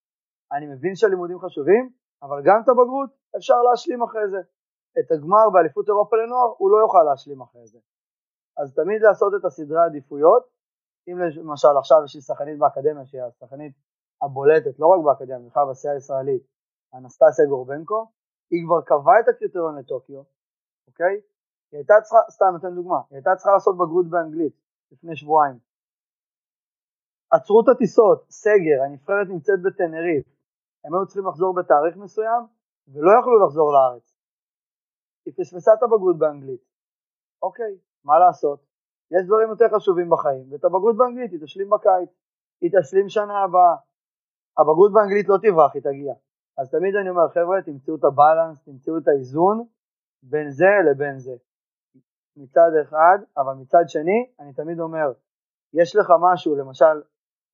[0.53, 1.91] אני מבין שהלימודים חשובים,
[2.23, 4.41] אבל גם את הבגרות אפשר להשלים אחרי זה.
[4.99, 7.79] את הגמר באליפות אירופה לנוער הוא לא יוכל להשלים אחרי זה.
[8.59, 10.43] אז תמיד לעשות את הסדרי העדיפויות,
[11.09, 13.75] אם למשל עכשיו יש לי שחקנית באקדמיה שהיא השחקנית
[14.23, 16.43] הבולטת, לא רק באקדמיה, בכלל בסיעה הישראלית,
[16.95, 18.01] אנסטסיה גורבנקו,
[18.51, 20.23] היא כבר קבעה את הקריטריון לטוקיו,
[20.89, 21.15] אוקיי?
[21.71, 24.55] היא הייתה צריכה, סתם נותן דוגמה, היא הייתה צריכה לעשות בגרות באנגלית
[24.93, 25.59] לפני שבועיים.
[27.33, 30.27] עצרו את הטיסות, סגר, הנבחרת נמצאת בטנריף,
[30.85, 32.43] הם היו צריכים לחזור בתאריך מסוים
[32.89, 34.15] ולא יכלו לחזור לארץ.
[35.27, 36.61] היא פספסה את הבגרות באנגלית.
[37.43, 38.61] אוקיי, מה לעשות?
[39.11, 42.11] יש דברים יותר חשובים בחיים, ואת הבגרות באנגלית היא תשלים בקיץ,
[42.61, 43.77] היא תשלים שנה הבאה.
[44.59, 46.15] הבגרות באנגלית לא תברח, היא תגיע.
[46.59, 49.67] אז תמיד אני אומר, חבר'ה, תמצאו את הבלנס, תמצאו את האיזון
[50.23, 51.37] בין זה לבין זה.
[52.37, 55.13] מצד אחד, אבל מצד שני, אני תמיד אומר,
[55.75, 57.03] יש לך משהו, למשל,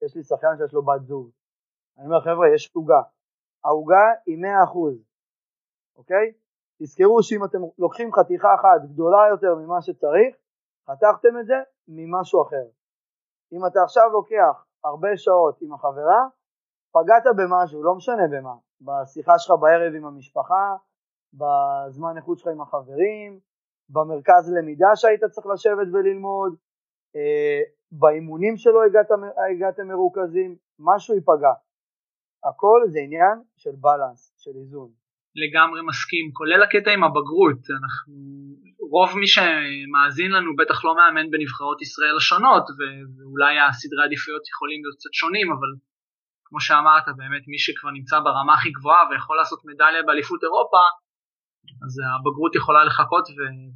[0.04, 1.30] יש לי שחקן שיש לו בת זוג.
[1.98, 3.02] אני אומר, חבר'ה, יש עוגה.
[3.64, 4.78] העוגה היא 100%,
[5.96, 6.32] אוקיי?
[6.82, 10.36] תזכרו שאם אתם לוקחים חתיכה אחת גדולה יותר ממה שצריך,
[10.90, 11.54] חתכתם את זה
[11.88, 12.66] ממשהו אחר.
[13.52, 16.20] אם אתה עכשיו לוקח הרבה שעות עם החברה,
[16.92, 20.76] פגעת במשהו, לא משנה במה, בשיחה שלך בערב עם המשפחה,
[21.32, 23.40] בזמן איכות שלך עם החברים,
[23.88, 26.56] במרכז למידה שהיית צריך לשבת וללמוד,
[27.16, 27.60] אה,
[27.98, 29.10] באימונים שלו הגעת,
[29.50, 31.54] הגעתם מרוכזים, משהו ייפגע.
[32.48, 34.90] הכל זה עניין של בלנס, של איזון.
[35.42, 38.14] לגמרי מסכים, כולל הקטע עם הבגרות, אנחנו,
[38.94, 44.96] רוב מי שמאזין לנו בטח לא מאמן בנבחרות ישראל השונות, ואולי הסדרי עדיפויות יכולים להיות
[44.98, 45.70] קצת שונים, אבל
[46.46, 50.82] כמו שאמרת, באמת מי שכבר נמצא ברמה הכי גבוהה ויכול לעשות מדליה באליפות אירופה,
[51.84, 53.24] אז הבגרות יכולה לחכות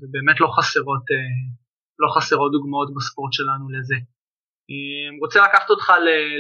[0.01, 1.33] ובאמת לא חסרות, אה,
[2.03, 3.99] לא חסרות דוגמאות בספורט שלנו לזה.
[4.71, 5.87] אה, רוצה לקחת אותך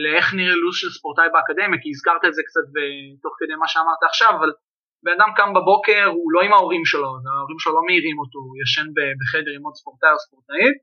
[0.04, 2.66] לאיך נראה לו"ז של ספורטאי באקדמיה, כי הזכרת את זה קצת
[3.22, 4.50] תוך כדי מה שאמרת עכשיו, אבל
[5.04, 8.56] בן אדם קם בבוקר, הוא לא עם ההורים שלו, ההורים שלו לא מעירים אותו, הוא
[8.62, 8.88] ישן
[9.20, 10.76] בחדר עם עוד ספורטאי או ספורטאית.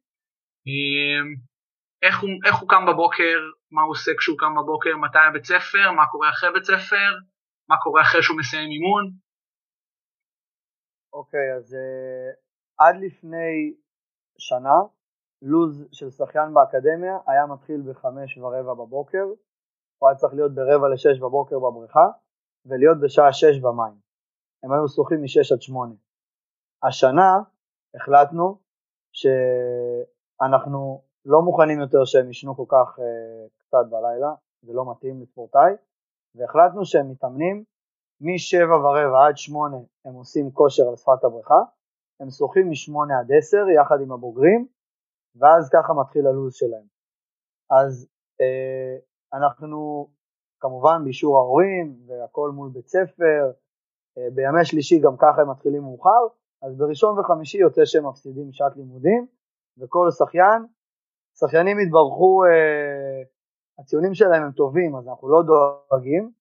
[0.68, 1.28] אמ,
[2.06, 3.38] איך הוא, איך הוא קם בבוקר,
[3.72, 7.10] מה הוא עושה כשהוא קם בבוקר, מתי הבית ספר, מה קורה אחרי בית ספר,
[7.70, 9.06] מה קורה אחרי שהוא מסיים אימון.
[11.14, 12.30] אוקיי, okay, אז uh,
[12.84, 13.74] עד לפני
[14.38, 14.82] שנה,
[15.42, 19.26] לו"ז של שחיין באקדמיה היה מתחיל בחמש ורבע בבוקר,
[19.98, 22.08] הוא היה צריך להיות ברבע לשש בבוקר בבריכה,
[22.66, 23.96] ולהיות בשעה שש במים.
[24.64, 25.94] הם היו שוחים מ-6 עד 8.
[26.84, 27.40] השנה
[27.96, 28.58] החלטנו
[29.12, 35.74] שאנחנו לא מוכנים יותר שהם ישנו כל כך אה, קצת בלילה, זה לא מתאים לספורטאי,
[36.36, 37.64] והחלטנו שהם מתאמנים
[38.22, 41.60] מ-7 ורבע עד 8 הם עושים כושר על שפת הבריכה,
[42.20, 44.68] הם שוחים מ-8 עד 10 יחד עם הבוגרים,
[45.36, 46.88] ואז ככה מתחיל הלו"ז שלהם.
[47.70, 48.08] אז
[48.42, 48.98] אה,
[49.34, 50.08] אנחנו
[50.60, 53.52] כמובן באישור ההורים והכל מול בית ספר,
[54.18, 56.28] אה, בימי שלישי גם ככה הם מתחילים מאוחר,
[56.62, 59.28] אז בראשון וחמישי יוצא שהם מפסידים שעת לימודים,
[59.78, 60.66] וכל שחיין,
[61.40, 63.24] שחיינים התברכו, אה,
[63.80, 66.32] הציונים שלהם הם טובים אז אנחנו לא דואגים,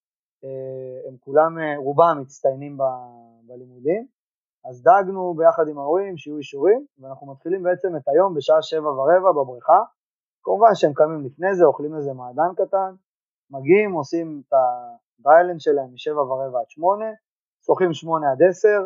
[0.43, 2.81] אה, הם כולם, אה, רובם מצטיינים ב,
[3.47, 4.07] בלימודים,
[4.69, 9.31] אז דאגנו ביחד עם ההורים שיהיו אישורים, ואנחנו מתחילים בעצם את היום בשעה שבע ורבע
[9.31, 9.79] בבריכה,
[10.43, 12.95] כמובן שהם קמים לפני זה, אוכלים איזה מעדן קטן,
[13.49, 17.11] מגיעים, עושים את ה dryland שלהם משבע ורבע עד שמונה,
[17.65, 18.79] שוחים שמונה עד עשר,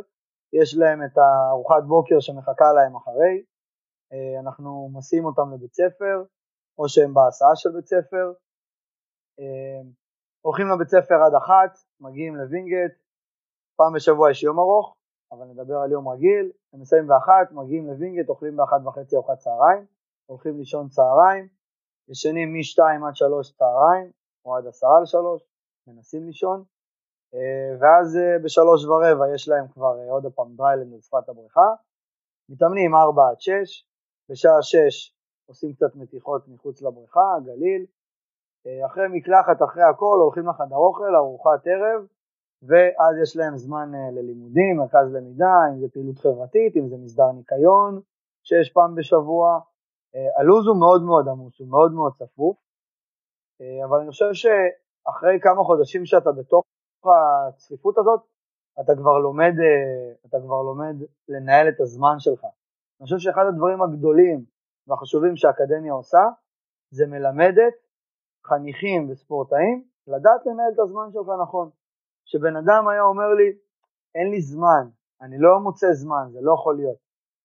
[0.53, 3.43] יש להם את הארוחת בוקר שמחכה להם אחרי,
[4.13, 6.23] אה, אנחנו מסיעים אותם לבית ספר,
[6.77, 8.33] או שהם בהסעה של בית ספר,
[9.39, 9.81] אה,
[10.41, 12.93] הולכים לבית ספר עד אחת, מגיעים לווינגייט,
[13.75, 14.98] פעם בשבוע יש יום ארוך,
[15.31, 19.85] אבל נדבר על יום רגיל, הם מסיימים באחת, מגיעים לווינגייט, אוכלים באחת וחצי ארוחת צהריים,
[20.25, 21.47] הולכים לישון צהריים,
[22.09, 24.11] ישנים משתיים עד שלוש צהריים,
[24.45, 25.41] או עד עשרה לשלוש,
[25.87, 26.63] מנסים לישון,
[27.33, 31.69] אה, ואז אה, בשלוש ורבע יש להם כבר אה, עוד פעם דריילנד על הבריכה,
[32.49, 33.87] מתאמנים ארבע עד שש,
[34.29, 35.15] בשעה שש
[35.49, 37.85] עושים קצת מתיחות מחוץ לבריכה, גליל,
[38.85, 42.07] אחרי מקלחת, אחרי הכל, הולכים לחדר אוכל, ארוחת ערב,
[42.61, 48.01] ואז יש להם זמן ללימודים, מרכז למידה, אם זה פעילות חברתית, אם זה מסדר ניקיון,
[48.43, 49.59] שש פעם בשבוע.
[50.37, 52.57] הלו"ז הוא מאוד מאוד עמוס, הוא מאוד מאוד צפוף,
[53.85, 56.63] אבל אני חושב שאחרי כמה חודשים שאתה בתוך
[57.05, 58.21] הצפיפות הזאת,
[58.79, 60.95] אתה כבר לומד, אה, אתה כבר לומד
[61.27, 62.43] לנהל את הזמן שלך.
[62.43, 64.45] אני חושב שאחד הדברים הגדולים
[64.87, 66.23] והחשובים שהאקדמיה עושה,
[66.91, 67.73] זה מלמדת
[68.45, 71.69] חניכים וספורטאים לדעת לנהל את הזמן שלך נכון.
[72.31, 73.57] שבן אדם היה אומר לי,
[74.15, 74.83] אין לי זמן,
[75.21, 76.97] אני לא מוצא זמן, זה לא יכול להיות.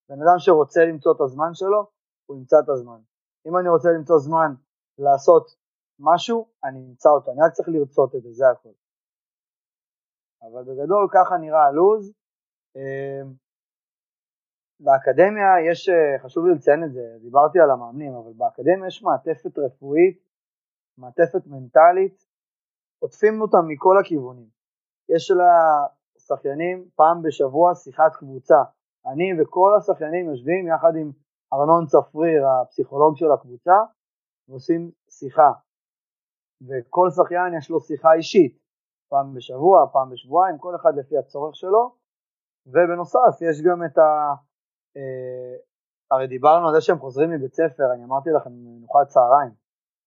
[0.09, 1.81] בן אדם שרוצה למצוא את הזמן שלו,
[2.25, 2.99] הוא ימצא את הזמן.
[3.47, 4.53] אם אני רוצה למצוא זמן
[4.97, 5.55] לעשות
[5.99, 8.75] משהו, אני אמצא אותו, אני רק צריך לרצות את זה, זה הכל.
[10.41, 12.11] אבל בגדול ככה נראה הלו"ז.
[12.75, 13.33] אמ,
[14.79, 19.57] באקדמיה יש, אה, חשוב לי לציין את זה, דיברתי על המאמנים, אבל באקדמיה יש מעטפת
[19.57, 20.19] רפואית,
[20.97, 22.27] מעטפת מנטלית,
[22.99, 24.54] עוטפים אותם מכל הכיוונים.
[25.09, 28.61] יש לשחיינים פעם בשבוע שיחת קבוצה.
[29.05, 31.11] אני וכל השחיינים יושבים יחד עם
[31.53, 33.77] ארנון צפריר, הפסיכולוג של הקבוצה,
[34.49, 35.51] ועושים שיחה.
[36.67, 38.65] וכל שחיין יש לו שיחה אישית.
[39.09, 41.95] פעם בשבוע, פעם בשבועיים, כל אחד לפי הצורך שלו,
[42.67, 44.33] ובנוסף יש גם את ה...
[44.97, 45.55] אה,
[46.11, 49.51] הרי דיברנו על זה שהם חוזרים מבית ספר, אני אמרתי לכם מנוחת צהריים,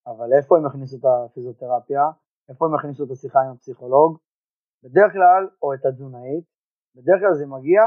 [0.06, 2.02] אבל איפה הם הכניסו את הפיזיותרפיה?
[2.48, 4.18] איפה הם הכניסו את השיחה עם הפסיכולוג?
[4.82, 6.44] בדרך כלל, או את התזונאית,
[6.94, 7.82] בדרך כלל זה מגיע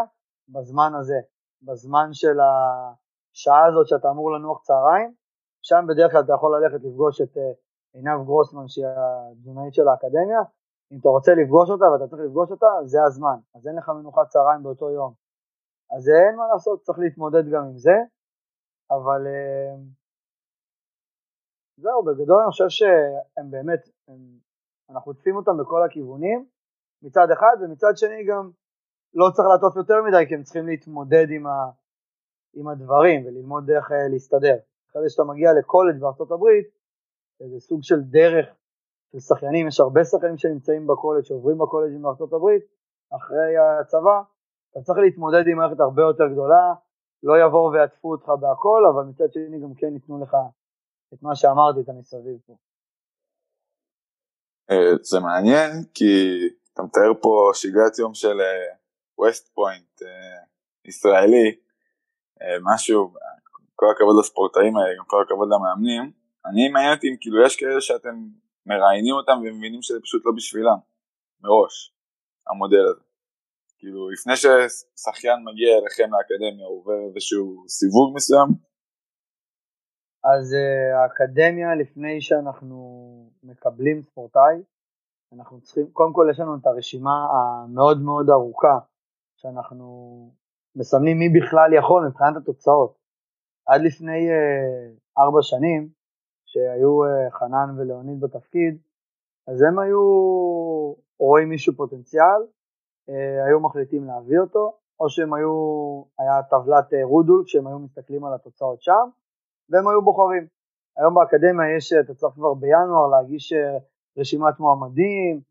[0.49, 1.19] בזמן הזה,
[1.61, 5.13] בזמן של השעה הזאת שאתה אמור לנוח צהריים,
[5.61, 7.51] שם בדרך כלל אתה יכול ללכת לפגוש את אה,
[7.93, 8.85] עינב גרוסמן שהיא
[9.31, 10.41] התזונאית של האקדמיה,
[10.91, 14.27] אם אתה רוצה לפגוש אותה ואתה צריך לפגוש אותה, זה הזמן, אז אין לך מנוחת
[14.27, 15.13] צהריים באותו יום.
[15.95, 17.97] אז אין מה לעשות, צריך להתמודד גם עם זה,
[18.91, 19.75] אבל אה,
[21.77, 24.19] זהו, בגדול אני חושב שהם באמת, הם,
[24.89, 26.45] אנחנו עוטפים אותם בכל הכיוונים,
[27.01, 28.49] מצד אחד, ומצד שני גם
[29.13, 31.69] לא צריך לעטוף יותר מדי, כי הם צריכים להתמודד עם, ה,
[32.53, 34.57] עם הדברים וללמוד איך אה, להסתדר.
[34.91, 36.67] אחרי זה שאתה מגיע לקולג' בארצות הברית,
[37.39, 38.45] זה סוג של דרך
[39.11, 42.63] של שחיינים, יש הרבה שחיינים שנמצאים בקולג', שעוברים בקולג'ים בארצות הברית,
[43.17, 44.21] אחרי הצבא,
[44.71, 46.73] אתה צריך להתמודד עם מערכת הרבה יותר גדולה,
[47.23, 50.35] לא יבואו ויעטפו אותך בהכל, אבל מצד שני גם כן ייתנו לך
[51.13, 52.55] את מה שאמרתי, את המסביב פה.
[54.71, 56.13] אה, זה מעניין, כי
[56.73, 58.37] אתה מתאר פה שגרת יום של
[59.17, 60.43] ווסט אה, פוינט אה,
[60.85, 61.55] ישראלי,
[62.73, 63.13] משהו,
[63.75, 66.11] כל הכבוד לספורטאים האלה, גם כל הכבוד למאמנים.
[66.45, 68.15] אני מעניין אותי אם כאילו יש כאלה שאתם
[68.65, 70.77] מראיינים אותם ומבינים שזה פשוט לא בשבילם,
[71.41, 71.93] מראש,
[72.47, 73.03] המודל הזה.
[73.77, 78.49] כאילו, לפני ששחיין מגיע אליכם לאקדמיה, הוא עובר איזשהו סיווג מסוים?
[80.23, 82.79] אז uh, האקדמיה, לפני שאנחנו
[83.43, 84.55] מקבלים ספורטאי,
[85.33, 88.79] אנחנו צריכים, קודם כל יש לנו את הרשימה המאוד מאוד ארוכה,
[89.37, 89.85] שאנחנו
[90.75, 92.97] מסמנים מי בכלל יכול מבחינת התוצאות.
[93.67, 95.89] עד לפני uh, ארבע שנים,
[96.51, 98.77] שהיו אה, חנן ולאוניד בתפקיד,
[99.47, 100.01] אז הם היו
[101.19, 102.41] רואים מישהו פוטנציאל,
[103.09, 105.53] אה, היו מחליטים להביא אותו, או שהם היו,
[106.19, 109.09] היה טבלת אה, רודולף שהם היו מסתכלים על התוצאות שם,
[109.69, 110.47] והם היו בוחרים.
[110.97, 113.53] היום באקדמיה יש, אתה צריך כבר בינואר להגיש
[114.17, 115.41] רשימת מועמדים,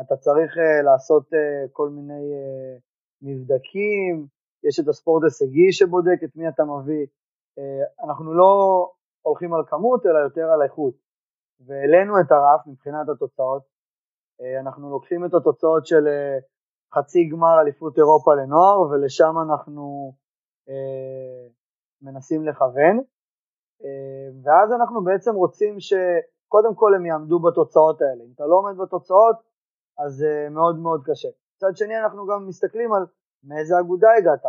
[0.00, 1.28] אתה צריך לעשות
[1.72, 2.32] כל מיני
[3.22, 4.26] מבדקים,
[4.68, 7.06] יש את הספורט הישגי שבודק את מי אתה מביא,
[8.04, 8.52] אנחנו לא
[9.22, 10.94] הולכים על כמות אלא יותר על איכות,
[11.66, 13.62] והעלינו את הרף מבחינת התוצאות,
[14.60, 16.04] אנחנו לוקחים את התוצאות של
[16.94, 20.12] חצי גמר אליפות אירופה לנוער ולשם אנחנו
[20.68, 21.48] אה,
[22.02, 22.98] מנסים לכוון.
[23.84, 25.80] אה, ואז אנחנו בעצם רוצים
[26.50, 29.36] שקודם כל הם יעמדו בתוצאות האלה, אם אתה לא עומד בתוצאות
[29.98, 31.28] אז זה אה, מאוד מאוד קשה.
[31.56, 33.04] מצד שני אנחנו גם מסתכלים על
[33.44, 34.44] מאיזה אגודה הגעת,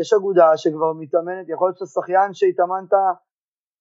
[0.00, 2.92] יש אגודה שכבר מתאמנת, יכול להיות שאתה שחיין שהתאמנת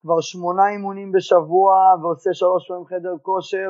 [0.01, 1.69] כבר שמונה אימונים בשבוע
[2.01, 3.69] ועושה שלוש פעמים חדר כושר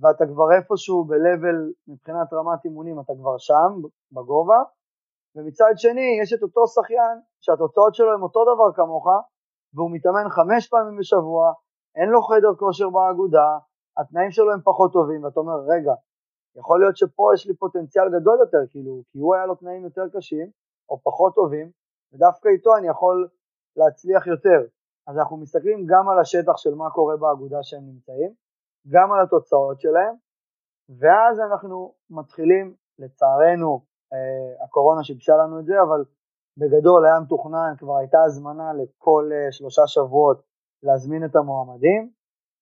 [0.00, 3.70] ואתה כבר איפשהו ב-level מבחינת רמת אימונים, אתה כבר שם,
[4.12, 4.60] בגובה,
[5.34, 9.06] ומצד שני יש את אותו שחיין שהתוצאות שלו הן אותו דבר כמוך,
[9.74, 11.52] והוא מתאמן חמש פעמים בשבוע,
[11.96, 13.58] אין לו חדר כושר באגודה,
[13.96, 15.92] התנאים שלו הם פחות טובים, ואתה אומר, רגע,
[16.56, 20.02] יכול להיות שפה יש לי פוטנציאל גדול יותר, כאילו, כי הוא היה לו תנאים יותר
[20.12, 20.50] קשים,
[20.90, 21.70] או פחות טובים,
[22.12, 23.28] ודווקא איתו אני יכול
[23.76, 24.60] להצליח יותר.
[25.06, 28.32] אז אנחנו מסתכלים גם על השטח של מה קורה באגודה שהם נמצאים,
[28.88, 30.14] גם על התוצאות שלהם,
[30.98, 33.80] ואז אנחנו מתחילים, לצערנו,
[34.12, 36.04] אה, הקורונה שיבשה לנו את זה, אבל
[36.56, 40.42] בגדול היה מתוכנן, כבר הייתה הזמנה לכל אה, שלושה שבועות
[40.82, 42.10] להזמין את המועמדים,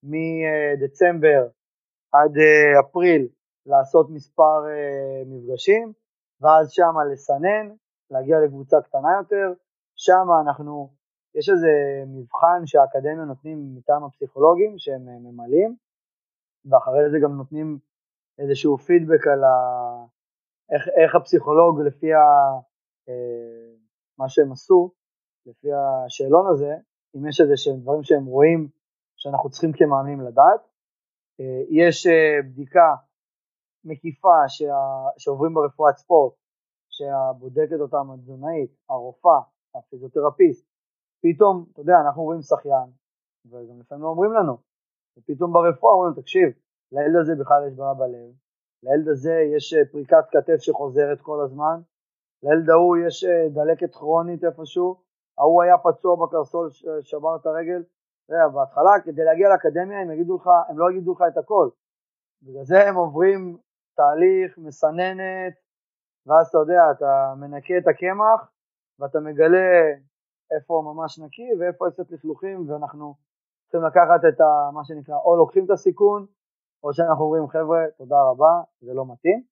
[0.03, 1.49] מדצמבר
[2.13, 3.29] עד אה, אפריל
[3.67, 5.93] לעשות מספר אה, מפגשים,
[6.41, 7.75] ואז שמה לסנן,
[8.11, 9.53] להגיע לקבוצה קטנה יותר,
[9.97, 10.91] שם אנחנו,
[11.35, 11.69] יש איזה
[12.07, 15.77] מבחן שהאקדמיה נותנים מטעם הפסיכולוגים שהם אה, ממלאים,
[16.71, 17.79] ואחרי זה גם נותנים
[18.39, 19.55] איזשהו פידבק על ה...
[20.75, 22.23] איך, איך הפסיכולוג לפי ה...
[24.19, 24.91] מה שהם עשו,
[25.47, 26.77] לפי השאלון הזה,
[27.17, 28.69] אם יש איזה שהם דברים שהם רואים
[29.17, 30.61] שאנחנו צריכים כמאמנים לדעת.
[31.41, 32.95] אה, יש אה, בדיקה
[33.85, 34.75] מקיפה שה...
[35.19, 36.35] שעוברים ברפואת ספורט,
[36.91, 39.41] שהבודקת אותם התזונאית, הרופאה,
[39.75, 40.67] הפיזיותרפיסט,
[41.23, 42.91] פתאום, אתה יודע, אנחנו רואים שחיין,
[43.47, 44.57] וגם לפעמים לא אומרים לנו,
[45.19, 46.49] ופתאום ברפואה אומרים, תקשיב,
[46.93, 48.35] לילד הזה בכלל יש בעיה בלב,
[48.83, 51.81] לילד הזה יש אה, פריקת כתף שחוזרת כל הזמן,
[52.43, 53.25] לילד ההוא יש
[53.55, 55.06] דלקת כרונית איפשהו,
[55.39, 56.71] ההוא היה פצוע בקרסול,
[57.03, 57.83] שבר את הרגל,
[58.25, 61.69] אתה יודע, בהתחלה כדי להגיע לאקדמיה הם יגידו לך, הם לא יגידו לך את הכל,
[62.43, 63.59] בגלל זה הם עוברים
[63.97, 65.55] תהליך, מסננת,
[66.27, 68.51] ואז אתה יודע, אתה מנקה את הקמח,
[68.99, 69.69] ואתה מגלה
[70.55, 73.15] איפה ממש נקי ואיפה יש קצת לכלוכים, ואנחנו
[73.63, 76.27] צריכים לקחת את ה, מה שנקרא, או לוקחים את הסיכון,
[76.85, 79.43] או שאנחנו אומרים, חבר'ה, תודה רבה, זה לא מתאים.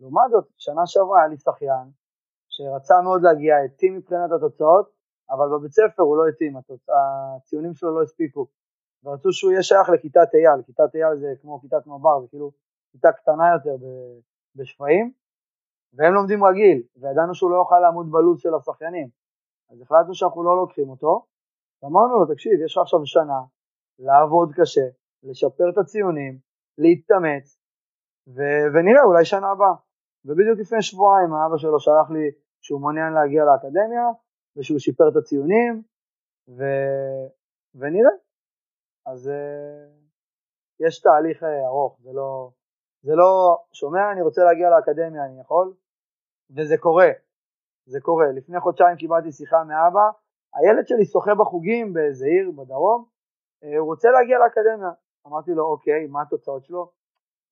[0.00, 1.88] לעומת זאת, שנה שעברה היה לי שחיין
[2.48, 4.90] שרצה מאוד להגיע, התאים מבחינת התוצאות,
[5.30, 6.56] אבל בבית ספר הוא לא התאים,
[7.36, 8.46] הציונים שלו לא הספיקו.
[9.04, 12.50] ורצו שהוא יהיה שייך לכיתת אייל, כיתת אייל זה כמו כיתת מב"ר, זה כאילו
[12.92, 13.86] כיתה קטנה יותר
[14.56, 15.12] בשפיים,
[15.94, 19.08] והם לומדים רגיל, וידענו שהוא לא יוכל לעמוד בלו"ז של השחיינים.
[19.70, 21.26] אז החלטנו שאנחנו לא לוקחים אותו,
[21.82, 23.40] ואמרנו לו, תקשיב, יש לך עכשיו שנה
[23.98, 24.86] לעבוד קשה,
[25.22, 26.38] לשפר את הציונים,
[26.78, 27.58] להתאמץ,
[28.28, 29.74] ו- ונראה, אולי שנה הבאה.
[30.24, 34.06] ובדיוק לפני שבועיים האבא שלו שלח לי שהוא מעוניין להגיע לאקדמיה,
[34.56, 35.82] ושהוא שיפר את הציונים,
[36.48, 37.28] ו-
[37.74, 38.16] ונראה.
[39.06, 39.90] אז uh,
[40.80, 42.50] יש תהליך uh, ארוך, זה לא,
[43.02, 45.74] זה לא, שומע, אני רוצה להגיע לאקדמיה, אני יכול?
[46.50, 47.08] וזה קורה,
[47.86, 48.26] זה קורה.
[48.32, 50.06] לפני חודשיים קיבלתי שיחה מאבא,
[50.54, 53.04] הילד שלי שוחה בחוגים באיזה עיר בדרום,
[53.64, 54.92] uh, הוא רוצה להגיע לאקדמיה.
[55.26, 56.92] אמרתי לו, אוקיי, מה התוצאות שלו?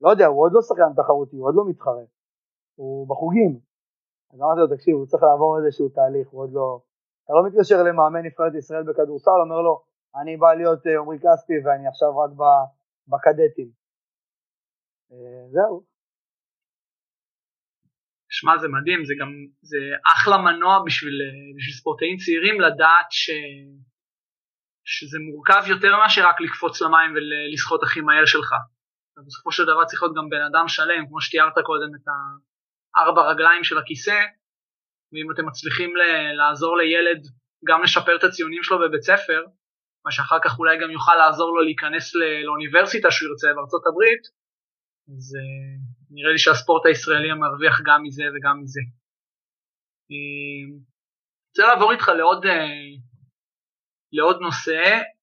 [0.00, 2.04] לא יודע, הוא עוד לא שחקן תחרותי, הוא עוד לא מתחרה,
[2.74, 3.60] הוא בחוגים.
[4.32, 6.80] אז אמרתי לו, תקשיב, הוא צריך לעבור איזשהו תהליך, הוא עוד לא...
[7.24, 9.74] אתה לא מתקשר למאמן נבחרת ישראל בכדורסל, אומר לו,
[10.20, 12.30] אני בא להיות אה, עמרי כספי ואני עכשיו רק
[13.10, 13.70] בקדטים.
[15.12, 15.74] אה, זהו.
[18.36, 19.30] שמע, זה מדהים, זה גם,
[19.70, 19.80] זה
[20.14, 23.30] אחלה מנוע בשביל, אה, בשביל ספורטאים צעירים לדעת ש...
[24.84, 28.50] שזה מורכב יותר מאשר רק לקפוץ למים ולשחות הכי מהר שלך.
[29.26, 32.06] בסופו של דבר צריך להיות גם בן אדם שלם, כמו שתיארת קודם את
[32.96, 34.18] הארבע רגליים של הכיסא,
[35.12, 35.90] ואם אתם מצליחים
[36.38, 37.20] לעזור לילד
[37.68, 39.40] גם לשפר את הציונים שלו בבית ספר,
[40.04, 42.12] מה שאחר כך אולי גם יוכל לעזור לו להיכנס
[42.44, 44.22] לאוניברסיטה שהוא ירצה בארצות הברית,
[45.08, 48.80] אז uh, נראה לי שהספורט הישראלי מרוויח גם מזה וגם מזה.
[50.10, 50.78] אני אה,
[51.48, 52.48] רוצה לעבור איתך לעוד, uh,
[54.12, 54.82] לעוד נושא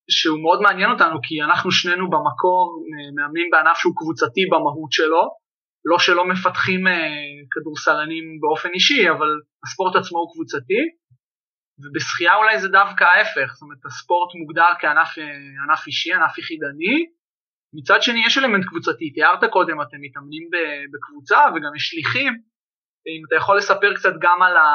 [0.10, 2.84] שהוא מאוד מעניין אותנו כי אנחנו שנינו במקור
[3.16, 5.24] מאמנים בענף שהוא קבוצתי במהות שלו,
[5.90, 9.32] לא שלא מפתחים אה, כדורסלנים באופן אישי, אבל
[9.64, 10.84] הספורט עצמו הוא קבוצתי,
[11.82, 15.12] ובשחייה אולי זה דווקא ההפך, זאת אומרת הספורט מוגדר כענף
[15.64, 16.98] ענף אישי, ענף יחידני,
[17.74, 20.46] מצד שני יש אלמנט קבוצתי, תיארת קודם, אתם מתאמנים
[20.94, 22.34] בקבוצה וגם יש שליחים,
[23.08, 24.70] אם אתה יכול לספר קצת גם על, ה,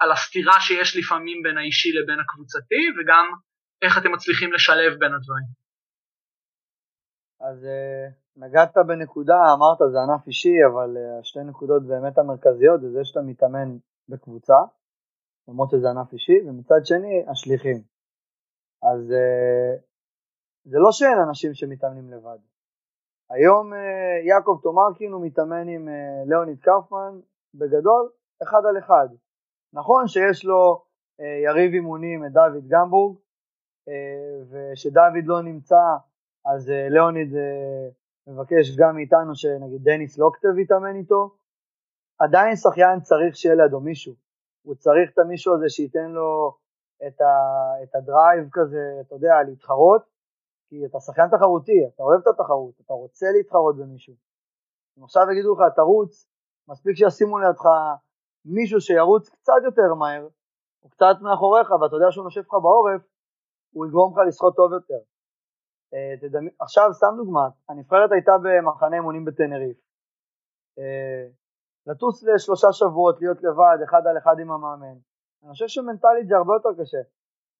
[0.00, 3.26] על הסתירה שיש לפעמים בין האישי לבין הקבוצתי, וגם
[3.82, 5.48] איך אתם מצליחים לשלב בין הדברים.
[7.48, 12.90] אז uh, נגעת בנקודה, אמרת זה ענף אישי, אבל uh, שתי נקודות באמת המרכזיות זה
[12.90, 13.76] זה שאתה מתאמן
[14.08, 14.56] בקבוצה,
[15.48, 17.82] למרות שזה ענף אישי, ומצד שני השליחים.
[18.82, 19.80] אז uh,
[20.64, 22.38] זה לא שאין אנשים שמתאמנים לבד.
[23.30, 23.76] היום uh,
[24.28, 25.88] יעקב תומרקין הוא מתאמן עם
[26.26, 27.20] ליאוניד קרפמן
[27.54, 28.10] בגדול
[28.42, 29.08] אחד על אחד.
[29.72, 30.84] נכון שיש לו
[31.44, 33.16] יריב אימונים את דוד גמבורג,
[34.50, 35.84] ושדוד לא נמצא
[36.46, 37.34] אז ליאוניד
[38.26, 41.30] מבקש גם מאיתנו שנגיד דניס לוקטב יתאמן איתו.
[42.18, 44.14] עדיין שחיין צריך שיהיה לידו מישהו,
[44.62, 46.56] הוא צריך את המישהו הזה שייתן לו
[47.06, 47.32] את, ה,
[47.82, 50.02] את הדרייב כזה, אתה יודע, להתחרות,
[50.68, 54.14] כי אתה שחיין תחרותי, אתה אוהב את התחרות, אתה רוצה להתחרות במישהו.
[54.98, 56.28] אם עכשיו יגידו לך תרוץ,
[56.68, 57.64] מספיק שישימו לידך
[58.44, 60.28] מישהו שירוץ קצת יותר מהר,
[60.82, 63.02] או קצת מאחוריך, ואתה יודע שהוא נושב לך בעורף,
[63.72, 65.13] הוא יגרום לך לשחות טוב יותר.
[65.94, 69.76] Uh, תדמי, עכשיו סתם דוגמא, הנבחרת הייתה במחנה אימונים בטנריף.
[70.78, 70.82] Uh,
[71.86, 74.98] לטוס לשלושה שבועות, להיות לבד, אחד על אחד עם המאמן.
[75.42, 77.02] אני חושב שמנטלית זה הרבה יותר קשה.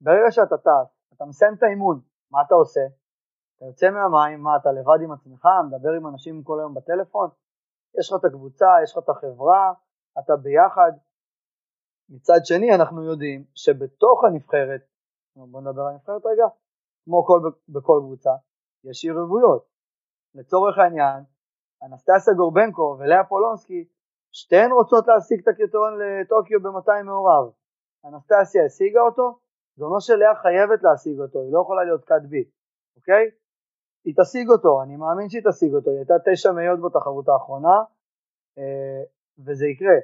[0.01, 2.81] ברגע שאתה טס, אתה מסיים את האימון, מה אתה עושה?
[3.57, 7.29] אתה יוצא מהמים, מה אתה לבד עם עצמך, מדבר עם אנשים כל היום בטלפון?
[7.99, 9.73] יש לך את הקבוצה, יש לך את החברה,
[10.19, 10.93] אתה ביחד.
[12.09, 14.83] מצד שני אנחנו יודעים שבתוך הנבחרת,
[15.37, 16.45] בוא נדבר על הנבחרת רגע,
[17.05, 18.31] כמו כל, בכל קבוצה,
[18.85, 19.65] יש ערבויות.
[20.35, 21.25] לצורך העניין,
[21.83, 23.85] אנסטסיה גורבנקו ולאה פולונסקי,
[24.33, 27.51] שתיהן רוצות להשיג את הקריטריון לטוקיו ב-200 מעורב.
[28.05, 29.39] אנסטסיה השיגה אותו,
[29.77, 32.45] זה אומר שלאה חייבת להשיג אותו, היא לא יכולה להיות כת בי,
[32.97, 33.31] אוקיי?
[34.05, 37.77] היא תשיג אותו, אני מאמין שהיא תשיג אותו, היא הייתה תשע מאיות בתחרות האחרונה,
[38.59, 39.03] אה,
[39.45, 39.99] וזה יקרה.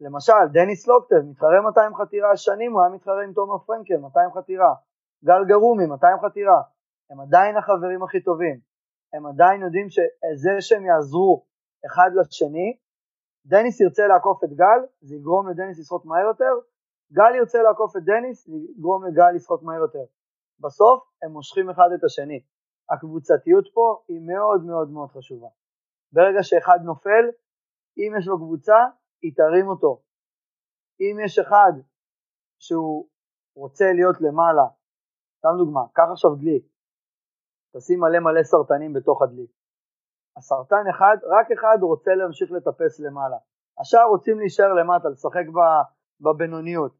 [0.00, 4.74] למשל, דניס לוקטב, מתחרה 200 חתירה שנים, הוא היה מתחרה עם תומר פרנקל, 200 חתירה.
[5.24, 6.62] גל גרומי, 200 חתירה.
[7.10, 8.60] הם עדיין החברים הכי טובים.
[9.12, 11.44] הם עדיין יודעים שזה שהם יעזרו
[11.86, 12.78] אחד לשני,
[13.46, 16.54] דניס ירצה לעקוף את גל, זה יגרום לדניס לשחות מהר יותר,
[17.12, 20.04] גל ירצה לעקוף את דניס, זה יגרום לגל לשחות מהר יותר.
[20.60, 22.40] בסוף הם מושכים אחד את השני.
[22.90, 25.48] הקבוצתיות פה היא מאוד מאוד מאוד חשובה.
[26.12, 27.24] ברגע שאחד נופל,
[27.98, 28.78] אם יש לו קבוצה,
[29.22, 30.02] היא תרים אותו.
[31.00, 31.72] אם יש אחד
[32.58, 33.08] שהוא
[33.56, 34.66] רוצה להיות למעלה,
[35.38, 36.60] סתם דוגמה, קח עכשיו דלי,
[37.76, 39.46] תשים מלא מלא סרטנים בתוך הדלי.
[40.36, 43.36] הסרטן אחד, רק אחד רוצה להמשיך לטפס למעלה.
[43.80, 45.46] השאר רוצים להישאר למטה, לשחק
[46.20, 46.92] בבינוניות.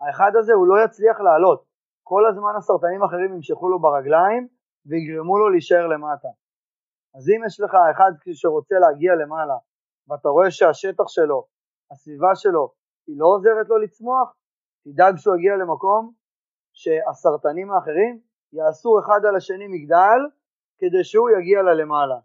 [0.00, 1.64] האחד הזה הוא לא יצליח לעלות.
[2.02, 4.48] כל הזמן הסרטנים האחרים ימשכו לו ברגליים
[4.86, 6.28] ויגרמו לו להישאר למטה.
[7.16, 9.58] אז אם יש לך אחד שרוצה להגיע למעלה
[10.08, 11.46] ואתה רואה שהשטח שלו,
[11.90, 12.72] הסביבה שלו,
[13.06, 14.34] היא לא עוזרת לו לצמוח,
[14.84, 16.12] תדאג שהוא יגיע למקום
[16.72, 18.20] שהסרטנים האחרים
[18.52, 20.20] יעשו אחד על השני מגדל
[20.78, 22.18] כדי שהוא יגיע ללמעלה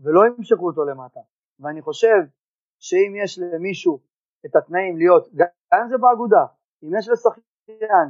[0.00, 1.20] ולא ימשכו אותו למטה.
[1.60, 2.18] ואני חושב
[2.80, 4.00] שאם יש למישהו
[4.46, 6.44] את התנאים להיות, גם אם זה באגודה,
[6.84, 8.06] אם יש לשחקן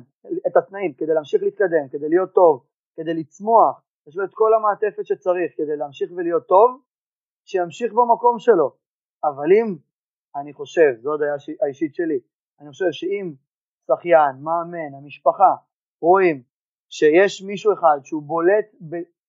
[0.46, 2.66] את התנאים כדי להמשיך להתקדם, כדי להיות טוב,
[2.96, 6.80] כדי לצמוח, יש לו את כל המעטפת שצריך כדי להמשיך ולהיות טוב,
[7.44, 8.76] שימשיך במקום שלו.
[9.24, 9.76] אבל אם,
[10.36, 12.20] אני חושב, זו הדעה האישית שלי,
[12.60, 13.34] אני חושב שאם
[13.86, 15.52] שחיין, מאמן, המשפחה,
[16.00, 16.42] רואים
[16.88, 18.66] שיש מישהו אחד שהוא בולט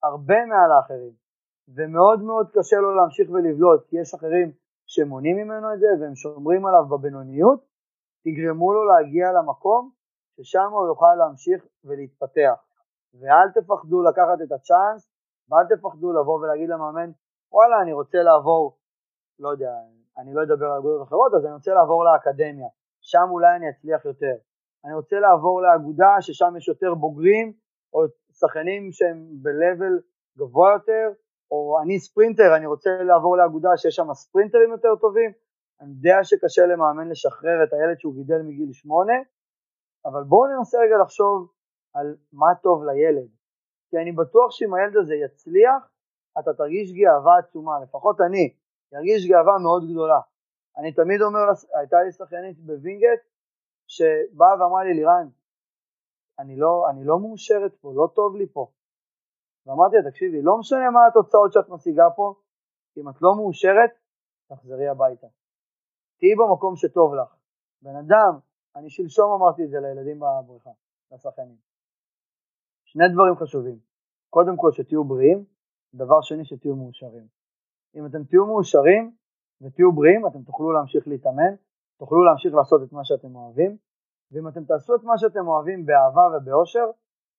[0.04, 1.14] הרבה מעל האחרים,
[1.76, 4.52] ומאוד מאוד קשה לו להמשיך ולבלוט, כי יש אחרים
[4.86, 7.60] שמונעים ממנו את זה והם שומרים עליו בבינוניות,
[8.24, 9.92] תגרמו לו להגיע למקום
[10.36, 12.66] ששם הוא יוכל להמשיך ולהתפתח.
[13.20, 15.10] ואל תפחדו לקחת את הצ'אנס,
[15.50, 17.12] ואל תפחדו לבוא ולהגיד למאמן,
[17.52, 18.78] וואלה, אני רוצה לעבור,
[19.40, 19.72] לא יודע,
[20.18, 22.68] אני לא אדבר על אגודות אחרות, אז אני רוצה לעבור לאקדמיה,
[23.02, 24.36] שם אולי אני אצליח יותר.
[24.86, 27.54] אני רוצה לעבור לאגודה ששם יש יותר בוגרים,
[27.94, 28.00] או
[28.40, 29.94] שחקנים שהם ב-level
[30.38, 31.12] גבוה יותר,
[31.52, 35.32] או אני ספרינטר, אני רוצה לעבור לאגודה שיש שם ספרינטרים יותר טובים.
[35.82, 39.14] אני יודע שקשה למאמן לשחרר את הילד שהוא גידל מגיל שמונה,
[40.06, 41.52] אבל בואו ננסה רגע לחשוב
[41.94, 43.30] על מה טוב לילד.
[43.90, 45.90] כי אני בטוח שאם הילד הזה יצליח,
[46.40, 48.54] אתה תרגיש גאווה עצומה, לפחות אני,
[48.96, 50.20] ארגיש גאווה מאוד גדולה.
[50.78, 51.40] אני תמיד אומר,
[51.80, 53.20] הייתה לי שחיינית בווינגייט,
[53.88, 55.28] שבאה ואמרה לי, לירן,
[56.40, 58.72] אני לא, אני לא מאושרת פה, לא טוב לי פה.
[59.66, 62.34] ואמרתי לה, תקשיבי, לא משנה מה התוצאות שאת משיגה פה,
[62.98, 63.92] אם את לא מאושרת,
[64.48, 65.28] תחזרי הביתה.
[66.20, 67.36] תהיי במקום שטוב לך.
[67.82, 68.40] בן אדם,
[68.76, 70.70] אני שלשום אמרתי את זה לילדים בבריכה,
[71.12, 71.58] לשחקנים.
[72.86, 73.80] שני דברים חשובים.
[74.30, 75.46] קודם כל שתהיו בריאים,
[75.94, 77.28] דבר שני שתהיו מאושרים.
[77.96, 79.16] אם אתם תהיו מאושרים
[79.62, 81.56] ותהיו בריאים, אתם תוכלו להמשיך להתאמן,
[82.00, 83.78] תוכלו להמשיך לעשות את מה שאתם אוהבים,
[84.32, 86.88] ואם אתם תעשו את מה שאתם אוהבים באהבה ובאושר,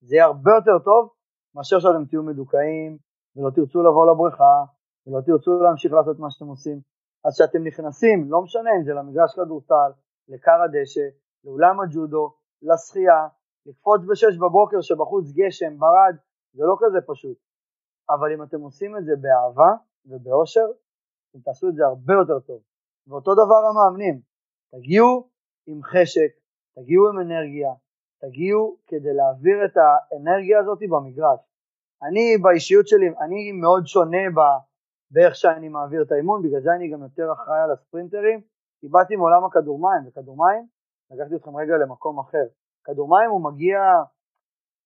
[0.00, 1.10] זה יהיה הרבה יותר טוב
[1.54, 2.98] מאשר שאתם תהיו מדוכאים
[3.36, 4.64] ולא תרצו לבוא לבריכה
[5.06, 6.80] ולא תרצו להמשיך לעשות מה שאתם עושים.
[7.24, 9.90] אז כשאתם נכנסים, לא משנה אם זה למגרש כדורסל,
[10.28, 11.06] לכר הדשא,
[11.44, 13.28] לאולם הג'ודו, לשחייה,
[13.66, 16.16] לקפוץ בשש בבוקר שבחוץ גשם, ברד,
[16.52, 17.38] זה לא כזה פשוט.
[18.10, 19.72] אבל אם אתם עושים את זה באהבה
[20.06, 20.68] ובאושר,
[21.30, 22.60] אתם תעשו את זה הרבה יותר טוב.
[23.06, 24.20] ואותו דבר המאמנים,
[24.70, 25.28] תגיעו
[25.66, 26.30] עם חשק,
[26.74, 27.70] תגיעו עם אנרגיה,
[28.20, 31.40] תגיעו כדי להעביר את האנרגיה הזאת במגרש.
[32.02, 34.24] אני באישיות שלי, אני מאוד שונה
[35.10, 38.40] באיך שאני מעביר את האימון, בגלל זה אני גם יותר אחראי על הספרינטרים,
[38.80, 40.66] כי באתי מעולם הכדור מים, וכדור מים,
[41.10, 42.46] לקחתי אתכם רגע למקום אחר.
[42.84, 43.78] כדור מים הוא מגיע,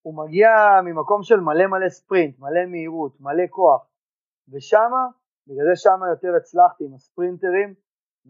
[0.02, 0.48] הוא מגיע
[0.84, 3.86] ממקום של מלא מלא ספרינט, מלא מהירות, מלא כוח,
[4.48, 5.06] ושמה,
[5.46, 7.74] בגלל זה שמה יותר הצלחתי עם הספרינטרים,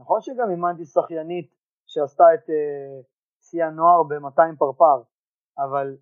[0.00, 1.54] נכון שגם אימנתי שחיינית
[1.86, 2.52] שעשתה את uh,
[3.40, 5.02] שיא הנוער ב-200 פרפר,
[5.58, 5.96] אבל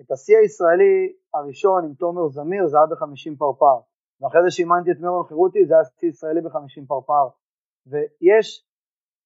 [0.00, 3.78] את השיא הישראלי הראשון עם תומר זמיר זה היה ב-50 פרפר,
[4.20, 7.28] ואחרי זה שאימנתי את מירון חירותי זה היה שיא ישראלי ב-50 פרפר,
[7.86, 8.66] ויש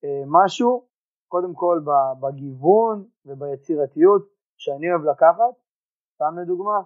[0.04, 0.86] uh, משהו,
[1.28, 1.80] קודם כל
[2.20, 4.22] בגיוון וביצירתיות
[4.56, 5.54] שאני אוהב לקחת,
[6.14, 6.80] סתם לדוגמה,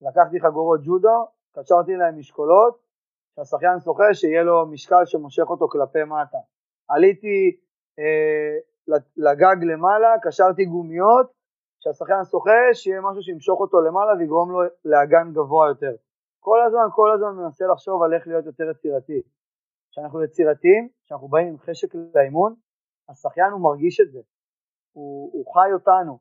[0.00, 2.84] לקחתי חגורות ג'ודו, קשרתי להם משקולות,
[3.36, 6.38] שהשחיין שוחה שיהיה לו משקל שמושך אותו כלפי מטה.
[6.88, 7.56] עליתי
[7.98, 8.56] אה,
[9.16, 11.32] לגג למעלה, קשרתי גומיות,
[11.80, 15.94] שהשחקן שוחה שיהיה משהו שימשוך אותו למעלה ויגרום לו לאגן גבוה יותר.
[16.40, 19.22] כל הזמן, כל הזמן מנסה לחשוב על איך להיות יותר יצירתי.
[19.90, 22.54] כשאנחנו יצירתיים, כשאנחנו באים עם חשק לאימון,
[23.08, 24.20] השחיין הוא מרגיש את זה,
[24.92, 26.18] הוא, הוא חי אותנו.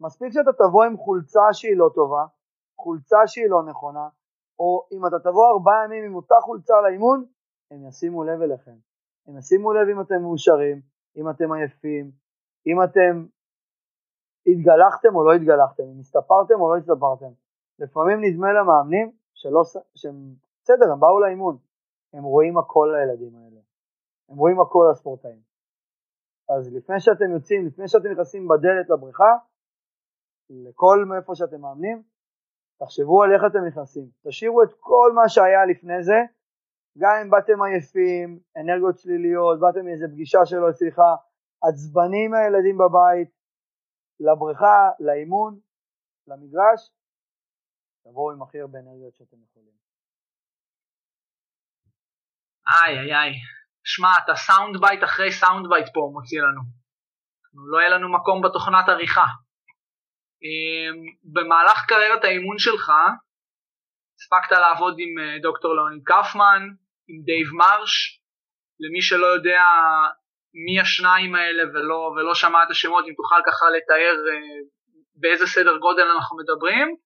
[0.00, 2.24] מספיק שאתה תבוא עם חולצה שהיא לא טובה,
[2.80, 4.08] חולצה שהיא לא נכונה,
[4.58, 7.24] או אם אתה תבוא ארבעה ימים עם אותה חולצה לאימון,
[7.70, 8.76] הם ישימו לב אליכם.
[9.26, 10.80] הם ישימו לב אם אתם מאושרים,
[11.16, 12.10] אם אתם עייפים,
[12.66, 13.26] אם אתם
[14.46, 17.32] התגלחתם או לא התגלחתם, אם הסתפרתם או לא הסתפרתם.
[17.78, 19.62] לפעמים נדמה למאמנים שלא,
[19.94, 21.56] שהם, בסדר, הם באו לאימון,
[22.12, 23.60] הם רואים הכל לילדים האלה,
[24.28, 25.40] הם רואים הכל לספורטאים.
[26.48, 29.32] אז לפני שאתם יוצאים, לפני שאתם נכנסים בדלת לבריכה,
[30.50, 32.02] לכל מאיפה שאתם מאמנים,
[32.78, 36.18] תחשבו על איך אתם נכנסים, תשאירו את כל מה שהיה לפני זה,
[36.98, 38.28] גם אם באתם עייפים,
[38.60, 41.10] אנרגיות שליליות, באתם מאיזה פגישה שלא הצליחה,
[41.68, 43.30] עצבנים מהילדים בבית,
[44.20, 45.52] לבריכה, לאימון,
[46.28, 46.80] למגרש,
[48.04, 49.74] תבואו עם הכי הרבה אנרגיות שאתם יכולים.
[52.68, 53.32] איי איי איי,
[53.84, 56.62] שמע, אתה sound bite אחרי sound bite פה מוציא לנו.
[57.70, 59.28] לא יהיה לנו מקום בתוכנת עריכה.
[60.44, 60.96] אמ,
[61.34, 62.90] במהלך קריירת האימון שלך,
[64.16, 66.62] הספקת לעבוד עם אה, דוקטור לאוניד קפמן,
[67.08, 68.20] עם דייב מרש,
[68.80, 69.60] למי שלא יודע
[70.64, 74.58] מי השניים האלה ולא, ולא שמע את השמות, אם תוכל ככה לתאר אה,
[75.20, 76.96] באיזה סדר גודל אנחנו מדברים,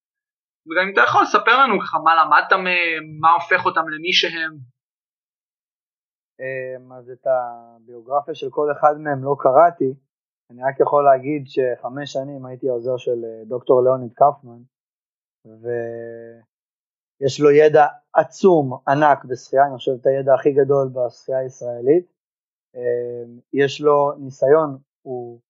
[0.66, 4.52] וגם אם אתה יכול לספר לנו ככה מה למדת מהם, מה הופך אותם למי שהם.
[6.40, 9.90] אמ, אז את הביוגרפיה של כל אחד מהם לא קראתי,
[10.50, 14.60] אני רק יכול להגיד שחמש שנים הייתי העוזר של אה, דוקטור ליאוניד קפמן,
[17.20, 22.06] ויש לו ידע עצום, ענק בשחייה, אני חושב את הידע הכי גדול בשחייה הישראלית.
[22.76, 25.40] אה, יש לו ניסיון, הוא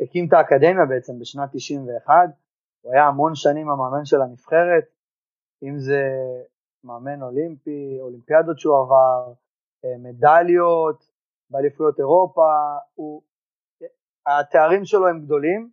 [0.00, 2.12] הקים את האקדמיה בעצם בשנת 91,
[2.80, 4.84] הוא היה המון שנים המאמן של הנבחרת,
[5.62, 6.02] אם זה
[6.84, 9.32] מאמן אולימפי, אולימפיאדות שהוא עבר,
[9.84, 11.10] אה, מדליות
[11.50, 13.22] באליפויות אירופה, הוא
[14.26, 15.70] התארים שלו הם גדולים,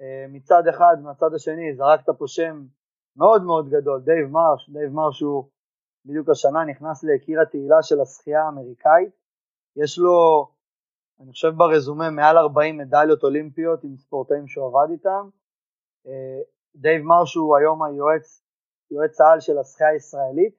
[0.00, 2.64] אה, מצד אחד, מהצד השני זרקת פה שם
[3.16, 5.48] מאוד מאוד גדול, דייב מרש, דייב מרש הוא
[6.04, 9.12] בדיוק השנה נכנס לקיר התהילה של השחייה האמריקאית,
[9.76, 10.48] יש לו,
[11.20, 15.28] אני חושב ברזומה, מעל 40 מדליות אולימפיות עם ספורטאים שהוא עבד איתם,
[16.06, 16.40] אה,
[16.76, 18.42] דייב מרש הוא היום היועץ,
[18.90, 20.54] יועץ העל של השחייה הישראלית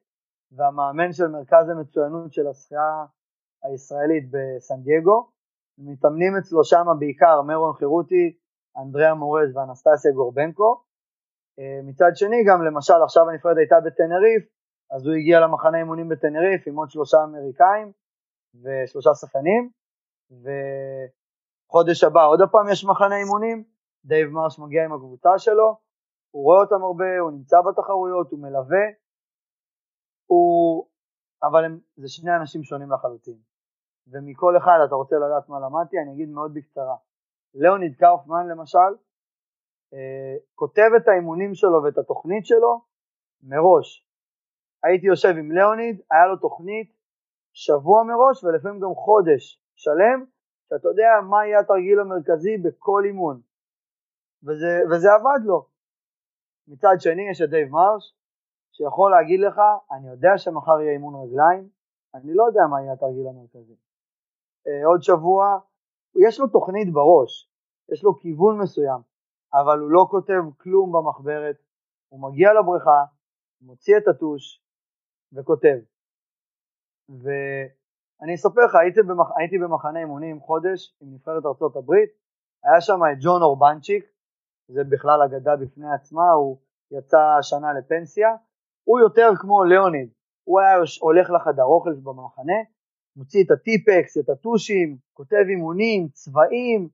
[0.52, 3.06] והמאמן של מרכז המצוינות של השחייה
[3.64, 5.30] הישראלית בסן דייגו,
[5.78, 8.38] מתאמנים אצלו שם בעיקר מרון חירותי,
[8.78, 10.83] אנדריאה מורז ואנסטסיה גורבנקו.
[11.60, 14.44] אה, מצד שני גם למשל עכשיו הנפרדת הייתה בטנריף,
[14.92, 17.92] אז הוא הגיע למחנה אימונים בטנריף עם עוד שלושה אמריקאים
[18.64, 19.70] ושלושה שחקנים,
[20.32, 23.64] וחודש הבא עוד פעם יש מחנה אימונים,
[24.06, 25.78] דייב מרש מגיע עם הקבוצה שלו,
[26.32, 28.86] הוא רואה אותם הרבה, הוא נמצא בתחרויות, הוא מלווה,
[30.26, 30.88] הוא
[31.44, 33.38] אבל הם, זה שני אנשים שונים לחלוטין.
[34.08, 36.96] ומכל אחד אתה רוצה לדעת מה למדתי, אני אגיד מאוד בקצרה.
[37.54, 38.92] ליאוניד קאופמן למשל,
[40.56, 42.82] כותב את האימונים שלו ואת התוכנית שלו
[43.44, 44.08] מראש.
[44.84, 46.94] הייתי יושב עם ליאוניד, היה לו תוכנית
[47.54, 50.26] שבוע מראש ולפעמים גם חודש שלם,
[50.70, 53.42] שאתה יודע מה יהיה התרגיל המרכזי בכל אימון.
[54.44, 55.68] וזה, וזה עבד לו.
[56.68, 58.16] מצד שני יש את דייב מרש,
[58.72, 61.70] שיכול להגיד לך, אני יודע שמחר יהיה אימון רגליים,
[62.16, 63.76] אני לא יודע מה יהיה התרגיל המרכזי.
[64.68, 65.60] אה, עוד שבוע,
[66.28, 67.52] יש לו תוכנית בראש,
[67.92, 69.02] יש לו כיוון מסוים,
[69.54, 71.56] אבל הוא לא כותב כלום במחברת,
[72.10, 73.00] הוא מגיע לבריכה,
[73.62, 74.62] מוציא את הטוש
[75.34, 75.78] וכותב.
[77.10, 79.32] ואני אספר לך, הייתי, במח...
[79.38, 81.44] הייתי במחנה אימונים חודש עם נבחרת
[81.76, 82.10] הברית,
[82.64, 84.04] היה שם את ג'ון אורבנצ'יק,
[84.68, 86.58] זה בכלל אגדה בפני עצמה, הוא
[86.92, 88.30] יצא השנה לפנסיה,
[88.84, 90.10] הוא יותר כמו ליאוניד,
[90.44, 92.60] הוא היה הולך לחדר אוכל במחנה,
[93.16, 96.90] מוציא את הטיפקס, את הטושים, כותב אימונים, צבעים,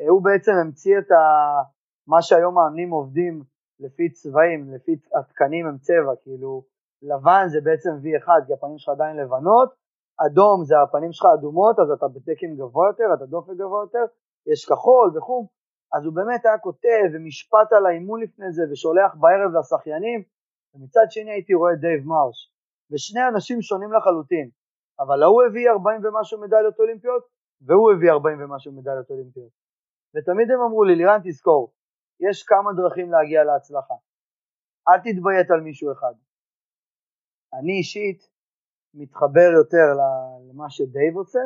[0.00, 1.16] אה, הוא בעצם המציא את ה...
[2.06, 3.42] מה שהיום מאמנים עובדים
[3.80, 6.62] לפי צבעים, לפי התקנים הם צבע, כאילו
[7.02, 9.74] לבן זה בעצם V1 כי הפנים שלך עדיין לבנות,
[10.26, 14.04] אדום זה הפנים שלך אדומות אז אתה בתקן גבוה יותר, אתה דופק גבוה יותר,
[14.52, 15.46] יש כחול וכו',
[15.94, 20.22] אז הוא באמת היה כותב ומשפט על האימון לפני זה ושולח בערב לשחיינים,
[20.74, 22.38] ומצד שני הייתי רואה את דייב מרש,
[22.90, 24.48] ושני אנשים שונים לחלוטין,
[25.00, 27.22] אבל ההוא הביא 40 ומשהו מדליות אולימפיות,
[27.66, 29.52] והוא הביא 40 ומשהו מדליות אולימפיות.
[30.14, 31.72] ותמיד הם אמרו לי, לירן תזכור,
[32.20, 33.94] יש כמה דרכים להגיע להצלחה.
[34.88, 36.14] אל תתביית על מישהו אחד.
[37.58, 38.30] אני אישית
[38.94, 39.86] מתחבר יותר
[40.48, 41.44] למה שדייב עושה.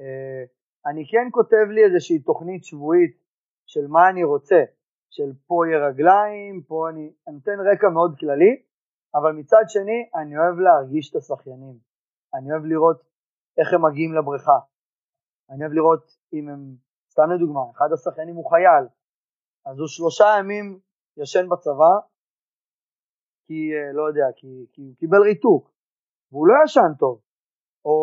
[0.00, 0.44] אה,
[0.86, 3.16] אני כן כותב לי איזושהי תוכנית שבועית
[3.66, 4.60] של מה אני רוצה,
[5.10, 8.62] של פה יהיה רגליים, פה אני, אני נותן רקע מאוד כללי,
[9.14, 11.78] אבל מצד שני אני אוהב להרגיש את השחיינים.
[12.34, 13.02] אני אוהב לראות
[13.58, 14.58] איך הם מגיעים לבריכה.
[15.50, 16.60] אני אוהב לראות אם הם,
[17.10, 18.84] סתם לדוגמה, אחד השחיינים הוא חייל,
[19.68, 20.78] אז הוא שלושה ימים
[21.16, 21.94] ישן בצבא,
[23.46, 25.70] כי, אה, לא יודע, כי, כי הוא קיבל ריתוק,
[26.32, 27.20] והוא לא ישן טוב.
[27.84, 27.96] או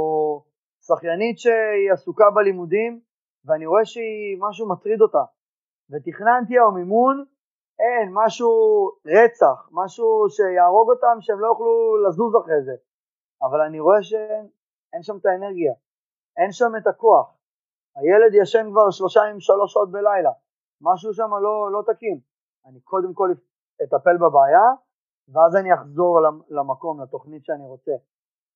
[0.87, 3.01] שחיינית שהיא עסוקה בלימודים,
[3.45, 5.23] ואני רואה שמשהו מטריד אותה,
[5.89, 7.25] ותכננתי היום אימון,
[7.79, 8.51] אין, משהו
[9.05, 12.75] רצח, משהו שיהרוג אותם שהם לא יוכלו לזוז אחרי זה.
[13.41, 15.73] אבל אני רואה שאין שם את האנרגיה,
[16.37, 17.37] אין שם את הכוח.
[17.95, 20.31] הילד ישן כבר שלושה עם שלוש שעות בלילה,
[20.81, 22.19] משהו שם לא, לא תקין.
[22.65, 23.29] אני קודם כל
[23.83, 24.67] אטפל בבעיה,
[25.29, 26.19] ואז אני אחזור
[26.49, 27.91] למקום, לתוכנית שאני רוצה.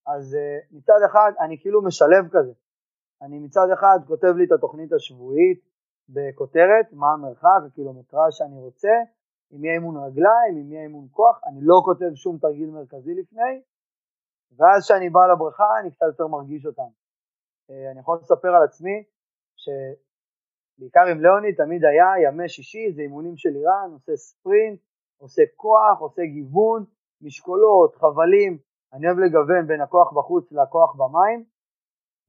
[0.07, 2.53] אז uh, מצד אחד אני כאילו משלב כזה.
[3.21, 5.59] אני מצד אחד כותב לי את התוכנית השבועית
[6.09, 8.93] בכותרת, מה המרחק, הקילומטראז' שאני רוצה,
[9.51, 13.61] אם יהיה אימון רגליים, אם יהיה אימון כוח, אני לא כותב שום תרגיל מרכזי לפני,
[14.57, 16.91] ואז כשאני בא לבריכה אני קצת יותר מרגיש אותם.
[17.69, 19.03] Uh, אני יכול לספר על עצמי,
[19.55, 19.69] ש...
[20.79, 24.79] בעיקר עם ליאוני תמיד היה ימי שישי, זה אימונים של איראן, עושה ספרינט,
[25.17, 26.85] עושה כוח, עושה גיוון,
[27.21, 28.57] משקולות, חבלים,
[28.93, 31.43] אני אוהב לגוון בין הכוח בחוץ לכוח במים,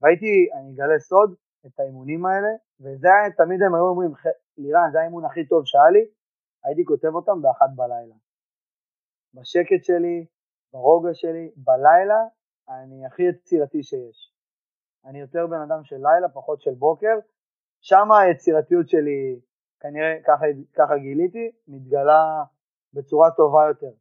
[0.01, 1.35] והייתי, אני אגלה סוד,
[1.65, 4.11] את האימונים האלה, וזה היה, תמיד הם היו אומרים,
[4.57, 6.05] לירן, זה האימון הכי טוב שהיה לי,
[6.63, 8.15] הייתי כותב אותם באחת בלילה.
[9.33, 10.25] בשקט שלי,
[10.73, 12.21] ברוגע שלי, בלילה,
[12.69, 14.33] אני הכי יצירתי שיש.
[15.05, 17.19] אני יותר בן אדם של לילה, פחות של בוקר,
[17.81, 19.39] שם היצירתיות שלי,
[19.79, 22.43] כנראה ככה, ככה גיליתי, מתגלה
[22.93, 23.91] בצורה טובה יותר.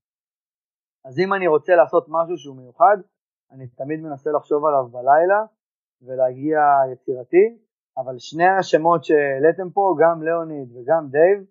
[1.04, 2.96] אז אם אני רוצה לעשות משהו שהוא מיוחד,
[3.50, 5.44] אני תמיד מנסה לחשוב עליו בלילה
[6.02, 6.60] ולהגיע
[6.92, 7.58] יצירתי,
[7.96, 11.44] אבל שני השמות שהעליתם פה, גם ליאוניד וגם דייב,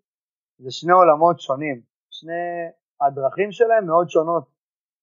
[0.60, 1.82] זה שני עולמות שונים.
[2.10, 2.70] שני
[3.02, 4.44] הדרכים שלהם מאוד שונות.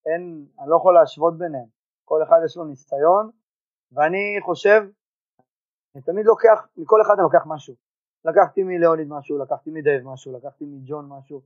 [0.06, 1.66] אין, אני לא יכול להשוות ביניהם.
[2.04, 3.30] כל אחד יש לו ניסיון,
[3.92, 4.82] ואני חושב
[5.96, 7.74] אני תמיד לוקח, מכל אחד אני לוקח משהו.
[8.24, 11.42] לקחתי מליאוניד משהו, לקחתי מדייב משהו, לקחתי מג'ון משהו.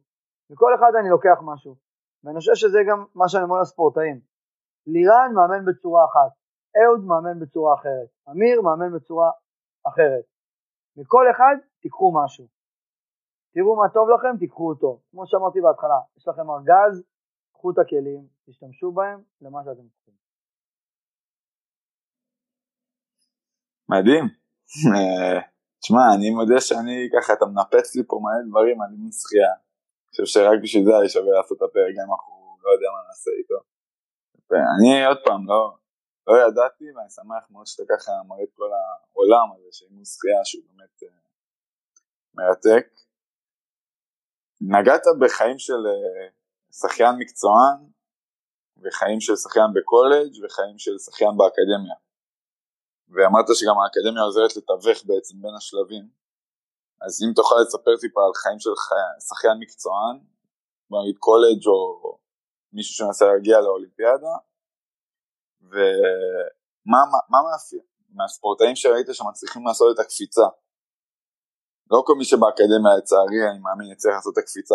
[0.51, 1.77] מכל אחד אני לוקח משהו.
[2.25, 4.21] ואני חושב שזה גם מה שאני אומר לספורטאים.
[4.87, 6.33] לירן מאמן בצורה אחת,
[6.77, 9.31] אהוד מאמן בצורה אחרת, אמיר מאמן בצורה
[9.89, 10.25] אחרת.
[10.97, 12.47] מכל אחד תיקחו משהו.
[13.55, 15.01] תראו מה טוב לכם, תיקחו אותו.
[15.11, 17.03] כמו שאמרתי בהתחלה, יש לכם ארגז,
[17.53, 20.15] קחו את הכלים, תשתמשו בהם למה שאתם צריכים.
[23.89, 24.40] מדהים.
[24.71, 25.41] אה,
[25.81, 29.53] תשמע, אני מודה שאני ככה, אתה מנפץ לי פה מלא דברים אימון שחייה.
[29.53, 32.33] אני חושב שרק בשביל זה היה שווה לעשות את הפרק, גם אנחנו
[32.65, 33.59] לא יודע מה נעשה איתו.
[34.51, 35.77] ואני עוד פעם, לא,
[36.27, 40.65] לא ידעתי, ואני שמח מאוד שאתה ככה מראה את כל העולם הזה של שחייה, שהוא
[40.69, 41.07] באמת uh,
[42.35, 42.87] מרתק.
[44.61, 47.79] נגעת בחיים של uh, שחיין מקצוען,
[48.83, 51.97] וחיים של שחיין בקולג' וחיים של שחיין באקדמיה.
[53.13, 56.05] ואמרת שגם האקדמיה עוזרת לתווך בעצם בין השלבים,
[57.05, 58.71] אז אם תוכל לספר טיפה על חיים של
[59.29, 60.17] שחיין מקצוען,
[60.91, 62.19] נגיד קולג' או
[62.73, 64.35] מישהו שמנסה להגיע לאולימפיאדה,
[65.71, 67.01] ומה
[67.53, 67.83] מאפיין
[68.17, 70.47] מהספורטאים שראית שמצליחים לעשות את הקפיצה?
[71.91, 74.75] לא כל מי שבאקדמיה לצערי אני מאמין יצטרך לעשות את הקפיצה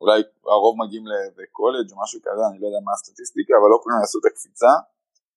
[0.00, 1.04] אולי הרוב מגיעים
[1.36, 4.72] לקולג' או משהו כזה, אני לא יודע מה הסטטיסטיקה, אבל לא כולם יעשו את הקפיצה.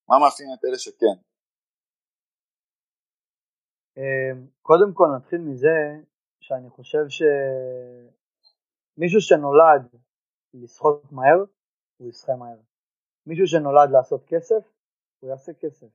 [0.09, 1.28] מה מאפיין את אלה שכן?
[3.97, 6.01] אמ, קודם כל נתחיל מזה
[6.39, 7.05] שאני חושב
[8.97, 9.95] שמישהו שנולד
[10.53, 11.43] לשחות מהר,
[11.97, 12.57] הוא ישחה מהר.
[13.27, 14.63] מישהו שנולד לעשות כסף,
[15.19, 15.87] הוא יעשה כסף.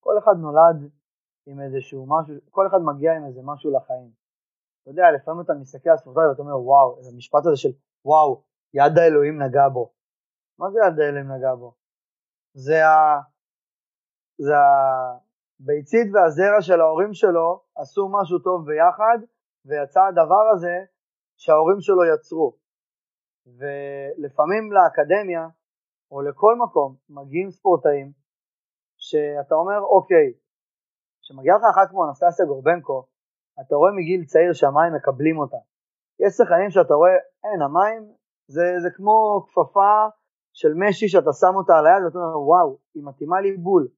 [0.00, 0.90] כל אחד נולד
[1.46, 4.10] עם איזשהו משהו, כל אחד מגיע עם איזה משהו לחיים.
[4.82, 7.68] אתה יודע, לפעמים אתה מסתכל על ספורטאי ואתה אומר, וואו, איזה משפט הזה של
[8.04, 8.42] וואו,
[8.74, 9.92] יד האלוהים נגע בו.
[10.58, 11.74] מה זה יד האלוהים נגע בו?
[12.54, 13.20] זה, ה...
[14.38, 14.54] זה
[15.62, 19.18] הביצית והזרע של ההורים שלו עשו משהו טוב ביחד,
[19.66, 20.74] ויצא הדבר הזה
[21.36, 22.56] שההורים שלו יצרו.
[23.46, 25.46] ולפעמים לאקדמיה,
[26.10, 28.12] או לכל מקום, מגיעים ספורטאים,
[28.96, 30.28] שאתה אומר, אוקיי,
[31.22, 33.06] כשמגיע לך אחת כמו אנסטסיה גורבנקו,
[33.60, 35.60] אתה רואה מגיל צעיר שהמים מקבלים אותה.
[36.20, 38.02] יש שחקנים שאתה רואה, אין, המים
[38.46, 39.94] זה, זה כמו כפפה
[40.52, 43.88] של משי שאתה שם אותה על היד ואתה אומר, וואו, היא מתאימה לי בול.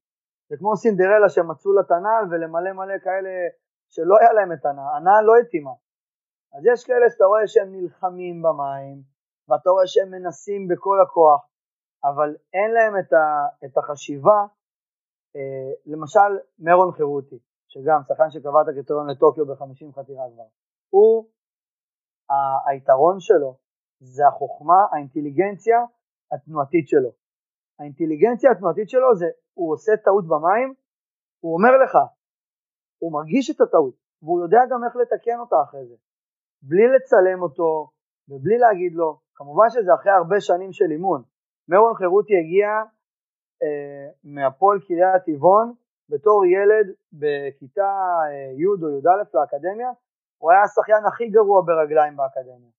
[0.48, 3.30] זה כמו סינדרלה שמצאו לה את הנעל ולמלא מלא כאלה
[3.90, 5.74] שלא היה להם את הנעל, הנעל לא התאימה.
[6.54, 9.02] אז יש כאלה שאתה רואה שהם נלחמים במים,
[9.48, 11.48] ואתה רואה שהם מנסים בכל הכוח,
[12.04, 13.24] אבל אין להם את, ה,
[13.64, 14.38] את החשיבה,
[15.36, 17.38] אה, למשל מרון חירותי,
[17.68, 20.48] שגם שחקן שקבע את הקריטריון לטוקיו ב-50 חתירה כבר,
[20.90, 21.28] הוא
[22.66, 23.56] היתרון שלו
[24.00, 25.78] זה החוכמה, האינטליגנציה
[26.32, 27.10] התנועתית שלו.
[27.78, 30.74] האינטליגנציה התנועתית שלו זה, הוא עושה טעות במים,
[31.40, 31.94] הוא אומר לך,
[32.98, 35.94] הוא מרגיש את הטעות, והוא יודע גם איך לתקן אותה אחרי זה.
[36.62, 37.90] בלי לצלם אותו
[38.28, 41.22] ובלי להגיד לו, כמובן שזה אחרי הרבה שנים של אימון.
[41.68, 42.68] מרון חירותי הגיע
[43.62, 45.74] אה, מהפועל קריית טבעון
[46.08, 47.90] בתור ילד בכיתה
[48.30, 49.90] אה, י' או י"א לאקדמיה,
[50.38, 52.70] הוא היה השחיין הכי גרוע ברגליים באקדמיה.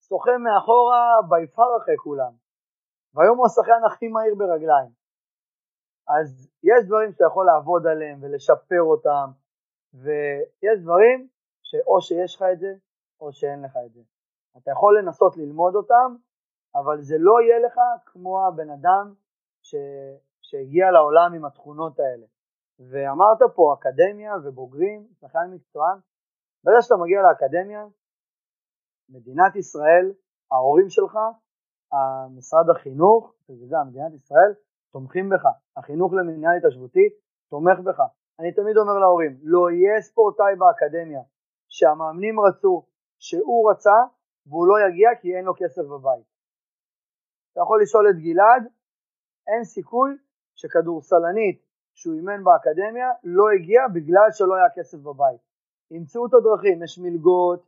[0.00, 2.32] סוכם מאחורה ביפר אחרי כולם.
[3.14, 5.03] והיום הוא השחיין הכי מהיר ברגליים.
[6.08, 9.30] אז יש דברים שאתה יכול לעבוד עליהם ולשפר אותם,
[9.94, 11.28] ויש דברים
[11.62, 12.74] שאו שיש לך את זה
[13.20, 14.00] או שאין לך את זה.
[14.56, 16.16] אתה יכול לנסות ללמוד אותם,
[16.74, 19.14] אבל זה לא יהיה לך כמו הבן אדם
[19.62, 19.74] ש...
[20.40, 22.26] שהגיע לעולם עם התכונות האלה.
[22.78, 25.98] ואמרת פה אקדמיה ובוגרים, שחקן מקצוען,
[26.64, 27.86] ברגע שאתה מגיע לאקדמיה,
[29.08, 30.12] מדינת ישראל,
[30.52, 31.18] ההורים שלך,
[32.36, 34.52] משרד החינוך, שזה גם מדינת ישראל,
[34.94, 35.44] תומכים בך.
[35.76, 37.08] החינוך למינהל התיישבותי
[37.50, 38.00] תומך בך.
[38.38, 41.22] אני תמיד אומר להורים, לא יהיה ספורטאי באקדמיה
[41.68, 42.86] שהמאמנים רצו,
[43.18, 43.98] שהוא רצה,
[44.46, 46.26] והוא לא יגיע כי אין לו כסף בבית.
[47.52, 48.62] אתה יכול לשאול את גלעד,
[49.46, 50.10] אין סיכוי
[50.54, 51.58] שכדורסלנית
[51.94, 55.40] שהוא אימן באקדמיה לא הגיע בגלל שלא היה כסף בבית.
[55.90, 57.66] ימצאו את הדרכים, יש מלגות,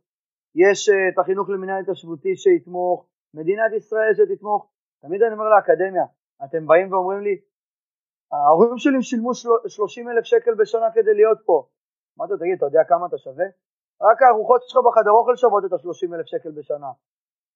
[0.55, 4.71] יש uh, את החינוך למינהל התיישבותי שיתמוך, מדינת ישראל שתתמוך,
[5.01, 6.05] תמיד אני אומר לאקדמיה,
[6.45, 7.35] אתם באים ואומרים לי,
[8.31, 9.31] ההורים שלי שילמו
[9.67, 11.67] 30 אלף שקל בשנה כדי להיות פה.
[12.17, 13.45] אמרתי לו, תגיד, אתה יודע כמה אתה שווה?
[14.01, 16.91] רק הארוחות שלך בחדר אוכל שוות את ה-30 אלף שקל בשנה.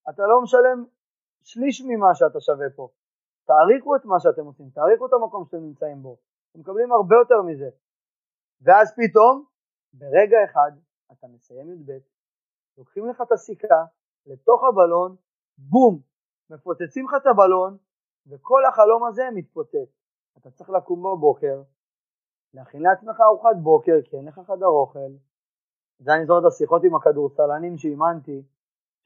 [0.09, 0.86] אתה לא משלם
[1.43, 2.89] שליש ממה שאתה שווה פה.
[3.47, 6.17] תעריכו את מה שאתם עושים, תעריכו את המקום שאתם נמצאים בו.
[6.51, 7.69] אתם מקבלים הרבה יותר מזה.
[8.61, 9.45] ואז פתאום
[9.93, 10.71] ברגע אחד
[11.11, 11.91] אתה מסיים י"ב,
[12.77, 13.84] לוקחים לך את הסיכה
[14.25, 15.15] לתוך הבלון,
[15.57, 15.99] בום,
[16.49, 17.77] מפוצצים לך את הבלון,
[18.28, 19.89] וכל החלום הזה מתפוצץ.
[20.38, 21.61] אתה צריך לקום בבוקר,
[22.53, 25.11] להכין לעצמך ארוחת בוקר, כי אין לך חדר אוכל.
[25.99, 28.43] זה אני זוכר את השיחות עם הכדורסלנים שאימנתי,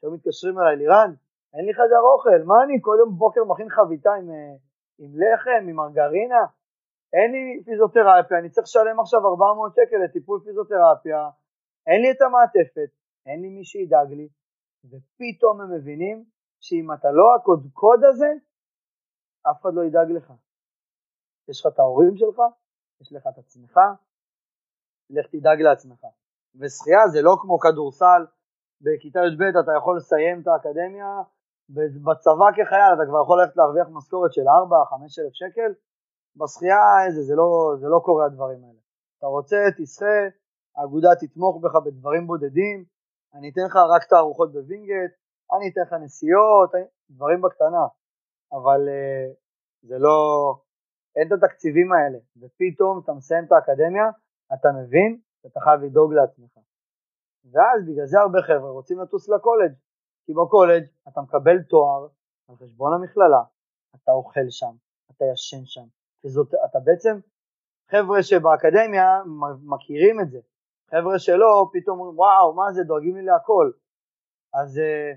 [0.00, 1.14] שהיו מתקשרים אליי, לירן,
[1.54, 4.54] אין לי חדר אוכל, מה אני כל יום בבוקר מכין חביתה עם, אה,
[4.98, 6.44] עם לחם, עם מרגרינה?
[7.12, 11.28] אין לי פיזיותרפיה, אני צריך לשלם עכשיו 400 שקל לטיפול פיזיותרפיה,
[11.86, 12.90] אין לי את המעטפת,
[13.26, 14.28] אין לי מי שידאג לי,
[14.84, 16.24] ופתאום הם מבינים
[16.60, 18.30] שאם אתה לא הקודקוד הזה,
[19.50, 20.32] אף אחד לא ידאג לך.
[21.48, 22.38] יש לך את ההורים שלך,
[23.00, 23.80] יש לך את עצמך,
[25.10, 26.06] לך תדאג לעצמך.
[26.60, 28.22] ושחייה זה לא כמו כדורסל,
[28.80, 31.10] בכיתה י"ב אתה יכול לסיים את האקדמיה,
[32.04, 34.44] בצבא כחייל אתה כבר יכול ללכת להרוויח משכורת של 4-5
[35.20, 35.70] אלף שקל,
[36.36, 38.80] בשחייה איזה, זה לא, זה לא קורה הדברים האלה.
[39.18, 40.16] אתה רוצה, תשחה,
[40.76, 42.84] האגודה תתמוך בך בדברים בודדים,
[43.34, 45.12] אני אתן לך רק את הארוחות בווינגייט,
[45.52, 46.70] אני אתן לך נסיעות,
[47.10, 47.86] דברים בקטנה.
[48.52, 49.34] אבל uh,
[49.82, 50.18] זה לא,
[51.16, 54.04] אין את התקציבים האלה, ופתאום אתה מסיים את האקדמיה,
[54.54, 56.58] אתה מבין שאתה חייב לדאוג לעצמך.
[57.52, 59.72] ואז בגלל זה הרבה חבר'ה רוצים לטוס לקולג',
[60.26, 62.08] כי בקולג' אתה מקבל תואר
[62.48, 63.42] על חשבון המכללה,
[63.94, 64.74] אתה אוכל שם,
[65.10, 65.86] אתה ישן שם,
[66.24, 67.18] וזאת, אתה בעצם,
[67.90, 69.22] חבר'ה שבאקדמיה
[69.62, 70.40] מכירים את זה,
[70.90, 73.70] חבר'ה שלא, פתאום אומרים וואו מה זה דואגים לי להכל,
[74.54, 75.12] אז אה,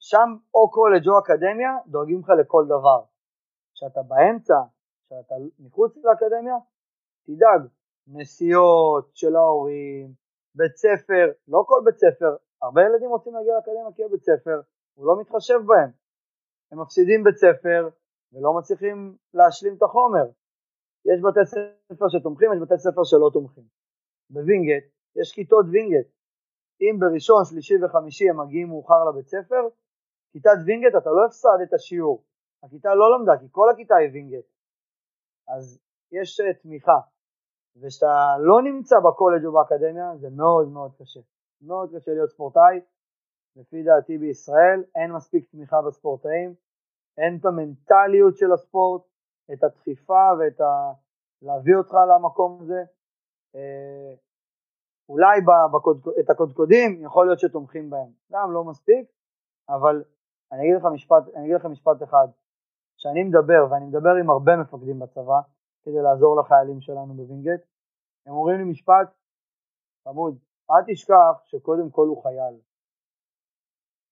[0.00, 3.02] שם או קולג' או אקדמיה דואגים לך לכל דבר.
[3.74, 4.54] כשאתה באמצע,
[5.06, 6.54] כשאתה מחוץ לאקדמיה,
[7.26, 7.68] תדאג,
[8.06, 10.12] נסיעות של ההורים,
[10.54, 14.60] בית ספר, לא כל בית ספר, הרבה ילדים רוצים להגיע לאקדמיה כי בית ספר,
[14.94, 15.90] הוא לא מתחשב בהם.
[16.72, 17.88] הם מפסידים בית ספר
[18.32, 20.26] ולא מצליחים להשלים את החומר.
[21.04, 23.64] יש בתי ספר שתומכים, יש בתי ספר שלא תומכים.
[24.30, 24.84] בווינגייט
[25.16, 26.06] יש כיתות וינגייט.
[26.80, 29.68] אם בראשון, שלישי וחמישי הם מגיעים מאוחר לבית ספר,
[30.32, 32.24] כיתת וינגייט אתה לא הפסדת את השיעור.
[32.62, 34.46] הכיתה לא למדה כי כל הכיתה היא וינגייט.
[35.48, 35.80] אז
[36.12, 36.98] יש אה, תמיכה.
[37.76, 41.20] וכשאתה לא נמצא בקולג' או באקדמיה זה מאוד מאוד קשה.
[41.62, 42.80] מאוד קשה להיות ספורטאי.
[43.56, 46.54] לפי דעתי בישראל אין מספיק תמיכה בספורטאים,
[47.18, 49.02] אין את המנטליות של הספורט,
[49.52, 50.92] את הדחיפה ואת ה...
[51.42, 52.82] להביא אותך למקום הזה.
[53.54, 54.14] אה,
[55.08, 55.40] אולי
[55.74, 56.00] בקוד...
[56.20, 59.06] את הקודקודים יכול להיות שתומכים בהם, גם לא מספיק,
[59.68, 60.04] אבל
[60.52, 62.28] אני אגיד לך משפט, אני אגיד לך משפט אחד,
[62.96, 65.40] כשאני מדבר, ואני מדבר עם הרבה מפקדים בצבא,
[65.82, 67.60] כדי לעזור לחיילים שלנו בווינגייט,
[68.26, 69.08] הם אומרים לי משפט,
[70.04, 70.38] חמוד,
[70.70, 72.54] אל תשכח שקודם כל הוא חייל.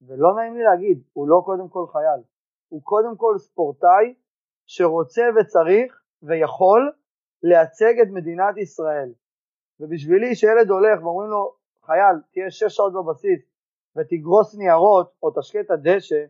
[0.03, 2.20] ולא נעים לי להגיד, הוא לא קודם כל חייל,
[2.68, 4.14] הוא קודם כל ספורטאי
[4.66, 6.93] שרוצה וצריך ויכול
[7.43, 9.12] לייצג את מדינת ישראל.
[9.80, 13.41] ובשבילי שילד הולך ואומרים לו, חייל, תהיה שש שעות בבסיס
[13.99, 16.24] ותגרוס ניירות או תשקה את הדשא,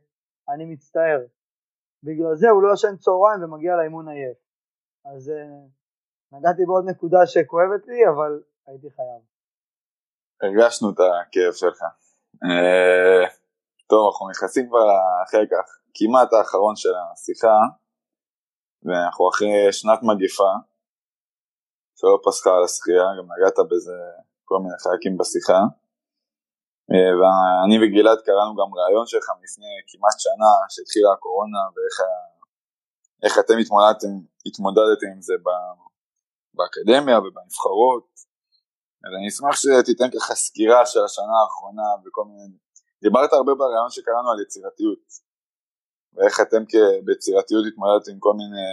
[0.48, 1.20] אני מצטער.
[2.02, 4.38] בגלל זה הוא לא ישן צהריים ומגיע לאימון עייף.
[5.04, 9.20] אז uh, נגעתי בעוד נקודה שכואבת לי, אבל הייתי חייב.
[10.42, 11.80] הרגשנו את הכאב שלך.
[12.44, 13.24] Uh,
[13.90, 14.84] טוב, אנחנו נכנסים כבר
[15.22, 15.50] לחלק
[15.96, 17.58] כמעט האחרון של השיחה,
[18.86, 20.52] ואנחנו אחרי שנת מגיפה,
[21.98, 23.98] שלא פסקה על השחייה, גם נגעת בזה
[24.44, 25.60] כל מיני חלקים בשיחה.
[26.92, 34.14] אה, ואני וגלעד קראנו גם ראיון שלך לפני כמעט שנה שהתחילה הקורונה ואיך אתם התמודדתם,
[34.46, 35.34] התמודדתם עם זה
[36.56, 38.08] באקדמיה ובנבחרות.
[39.04, 42.46] אז אני אשמח שתיתן ככה סקירה של השנה האחרונה וכל מיני...
[43.02, 45.06] דיברת הרבה בראיון שקראנו על יצירתיות
[46.12, 46.62] ואיך אתם
[47.04, 48.68] ביצירתיות התמודדתם עם כל מיני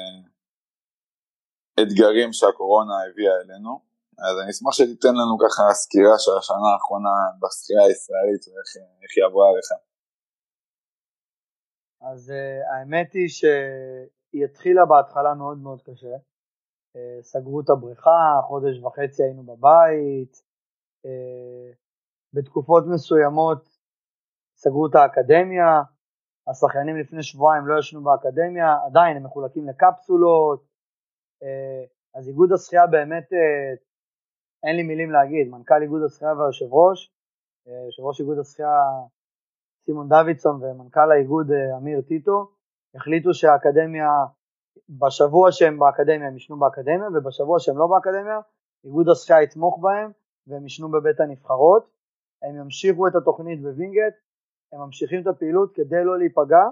[1.82, 7.84] אתגרים שהקורונה הביאה אלינו, אז אני אשמח שתיתן לנו ככה סקירה של השנה האחרונה בשחייה
[7.88, 9.70] הישראלית ואיך היא עברה עליך.
[12.02, 12.34] אז uh,
[12.72, 16.16] האמת היא שהיא התחילה בהתחלה מאוד מאוד קשה.
[16.16, 20.34] Uh, סגרו את הבריכה, חודש וחצי היינו בבית,
[21.06, 21.76] uh,
[22.34, 23.70] בתקופות מסוימות
[24.56, 25.82] סגרו את האקדמיה,
[26.48, 30.66] השחיינים לפני שבועיים לא ישנו באקדמיה, עדיין הם מחולקים לקפסולות,
[31.44, 31.84] אה,
[32.16, 33.76] אז איגוד השחייה באמת, אה,
[34.66, 37.14] אין לי מילים להגיד, מנכ"ל איגוד השחייה והיושב ראש,
[37.68, 38.76] אה, יושב ראש איגוד השחייה
[39.86, 41.48] סימון דוידסון ומנכ"ל האיגוד
[41.78, 42.52] אמיר טיטו,
[42.96, 44.10] החליטו שהאקדמיה,
[44.90, 48.40] בשבוע שהם באקדמיה הם ישנו באקדמיה, ובשבוע שהם לא באקדמיה,
[48.86, 50.12] איגוד השחייה יתמוך בהם
[50.48, 51.90] והם ישנו בבית הנבחרות,
[52.44, 54.14] הם ימשיכו את התוכנית בווינגייט,
[54.74, 56.66] הם ממשיכים את הפעילות כדי לא להיפגע,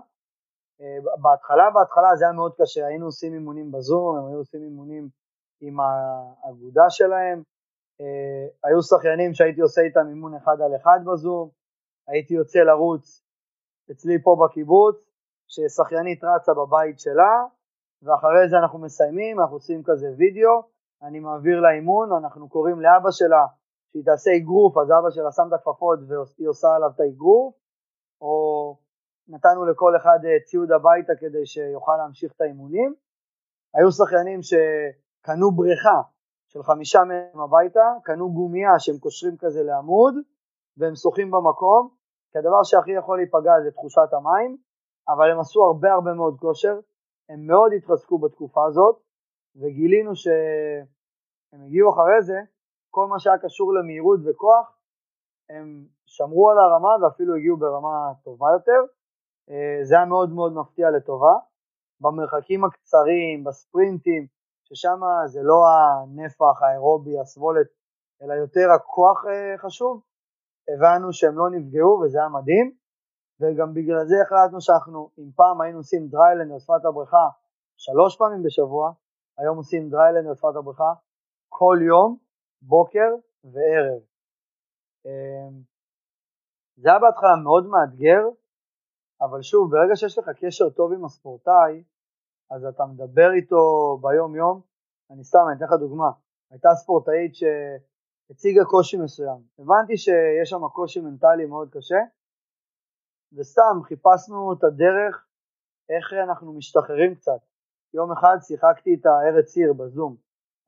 [0.82, 5.10] אה, בהתחלה, בהתחלה זה היה מאוד קשה, היינו עושים אימונים בזום, הם היו עושים אימונים
[5.62, 7.44] עם האגודה שלהם,
[8.02, 11.50] אה, היו שחיינים שהייתי עושה איתם אימון אחד על אחד בזום,
[12.08, 13.24] הייתי יוצא לרוץ
[13.92, 14.96] אצלי פה בקיבוץ,
[15.48, 17.34] ששחיינית רצה בבית שלה,
[18.04, 20.56] ואחרי זה אנחנו מסיימים, אנחנו עושים כזה וידאו,
[21.04, 23.46] אני מעביר לה אימון, אנחנו קוראים לאבא שלה
[23.92, 27.56] שהיא תעשה אגרוף, אז אבא שלה שם את הכפפות והיא עושה עליו את האגרוף,
[28.22, 28.34] או
[29.28, 32.96] נתנו לכל אחד אה, ציוד הביתה כדי שיוכל להמשיך את האימונים.
[33.74, 36.13] היו שחיינים שקנו בריכה
[36.54, 40.16] של חמישה מהם הביתה, קנו גומייה שהם קושרים כזה לעמוד
[40.78, 41.90] והם שוחים במקום,
[42.32, 44.58] כי הדבר שהכי יכול להיפגע זה תחושת המים,
[45.10, 46.80] אבל הם עשו הרבה הרבה מאוד כושר,
[47.30, 48.96] הם מאוד התחזקו בתקופה הזאת,
[49.56, 52.40] וגילינו שהם הגיעו אחרי זה,
[52.90, 54.78] כל מה שהיה קשור למהירות וכוח,
[55.50, 58.82] הם שמרו על הרמה ואפילו הגיעו ברמה טובה יותר,
[59.50, 61.34] אה, זה היה מאוד מאוד מפתיע לטובה.
[62.02, 64.28] במרחקים הקצרים, בספרינטים,
[64.64, 67.68] ששם זה לא הנפח האירובי, הסבולת,
[68.22, 70.02] אלא יותר הכוח אה, חשוב,
[70.70, 72.84] הבנו שהם לא נפגעו וזה היה מדהים.
[73.40, 77.28] וגם בגלל זה החלטנו שאנחנו, אם פעם היינו עושים dryland על שפת הבריכה
[77.78, 78.92] שלוש פעמים בשבוע,
[79.38, 80.94] היום עושים dryland על שפת הבריכה
[81.50, 82.18] כל יום,
[82.62, 83.10] בוקר
[83.44, 84.02] וערב.
[85.06, 85.62] אמ,
[86.76, 88.24] זה היה בהתחלה מאוד מאתגר,
[89.22, 91.84] אבל שוב, ברגע שיש לך קשר טוב עם הספורטאי,
[92.54, 94.62] אז אתה מדבר איתו ביום יום,
[95.12, 96.12] אני סתם, אני אתן לך דוגמה,
[96.52, 102.02] הייתה ספורטאית שהציגה קושי מסוים, הבנתי שיש שם קושי מנטלי מאוד קשה,
[103.34, 105.28] וסתם חיפשנו את הדרך
[105.90, 107.42] איך אנחנו משתחררים קצת.
[107.94, 110.16] יום אחד שיחקתי את הארץ עיר בזום,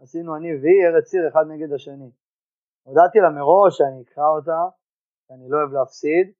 [0.01, 2.11] עשינו אני והיא ארץ עיר אחד נגד השני.
[2.83, 4.61] הודעתי לה מראש שאני אקרא אותה,
[5.27, 6.31] שאני לא אוהב להפסיד,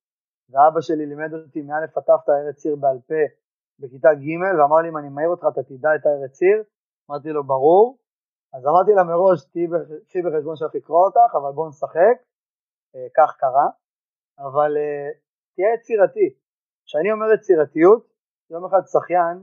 [0.49, 3.44] ואבא שלי לימד אותי מא' ת' את הארץ עיר בעל פה
[3.80, 6.63] בכיתה ג' ואמר לי אם אני מעיר אותך אתה תדע את הארץ עיר,
[7.09, 7.97] אמרתי לו ברור,
[8.53, 9.39] אז אמרתי לה מראש
[10.09, 12.17] תהיי בחשבון שאני אקרא אותך אבל בוא נשחק,
[12.95, 13.67] אה, כך קרה,
[14.39, 15.09] אבל אה,
[15.55, 16.28] תהיה יצירתי.
[16.86, 18.03] כשאני אומר יצירתיות,
[18.51, 19.38] יום אחד שחיין,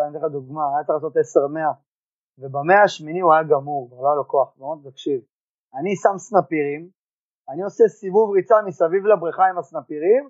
[0.00, 1.86] אני אתן לך דוגמה, היה צריך לעשות 10-100
[2.38, 5.20] ובמאה השמיני הוא היה גמור, כבר לא היה לו כוח, אמרתי תקשיב,
[5.78, 6.82] אני שם סנפירים,
[7.50, 10.28] אני עושה סיבוב ריצה מסביב לבריכה עם הסנפירים,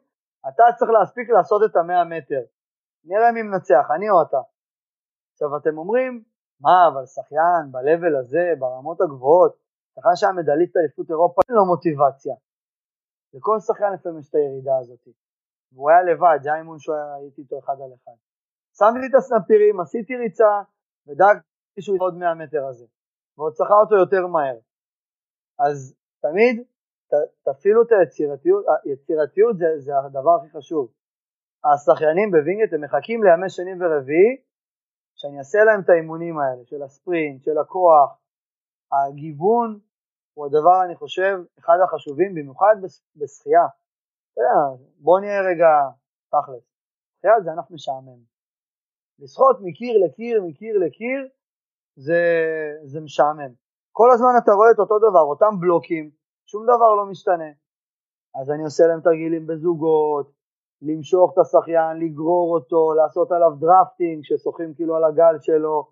[0.48, 2.44] אתה צריך להספיק לעשות את המאה מטר.
[3.06, 4.42] נראה מי מנצח, אני או אתה.
[5.32, 6.12] עכשיו אתם אומרים,
[6.60, 9.52] מה, אבל שחיין ב-level הזה, ברמות הגבוהות,
[9.94, 12.34] שחקן שהיה מדליסט אליפות אירופה, אין לו מוטיבציה.
[13.34, 15.04] לכל שחיין לפעמים יש את הירידה הזאת.
[15.72, 18.16] והוא היה לבד, זה היה אימון שהייתי איתו אחד על אחד.
[18.78, 20.54] שמתי את הסנפירים, עשיתי ריצה,
[21.06, 22.86] ודאגתי שהוא עוד 100 מטר הזה,
[23.38, 24.58] ועוד שחה אותו יותר מהר.
[25.58, 26.64] אז תמיד
[27.10, 27.14] ת,
[27.48, 30.92] תפעילו את היצירתיות, היצירתיות זה, זה הדבר הכי חשוב.
[31.74, 34.32] השחיינים בווינגייט הם מחכים לימי שני ורביעי
[35.16, 38.18] שאני אעשה להם את האימונים האלה של הספרינט, של הכוח,
[38.92, 39.78] הגיוון
[40.34, 42.76] הוא הדבר אני חושב אחד החשובים במיוחד
[43.16, 43.66] בשחייה.
[44.98, 45.68] בוא נהיה רגע
[46.28, 46.64] תכלס,
[47.18, 48.20] שחייה זה ענף משעמם.
[49.18, 51.28] לשחות מקיר לקיר, מקיר לקיר,
[51.96, 52.22] זה,
[52.84, 53.52] זה משעמם.
[53.92, 56.10] כל הזמן אתה רואה את אותו דבר, אותם בלוקים,
[56.46, 57.50] שום דבר לא משתנה.
[58.40, 60.35] אז אני עושה להם תרגילים בזוגות,
[60.82, 65.88] למשוך את השחיין, לגרור אותו, לעשות עליו דרפטינג, ששוחים כאילו על הגל שלו,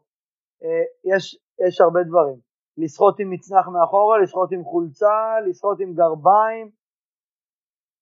[0.64, 2.38] אה, יש, יש הרבה דברים.
[2.76, 6.70] לשחות עם מצנח מאחורה, לשחות עם חולצה, לשחות עם גרביים.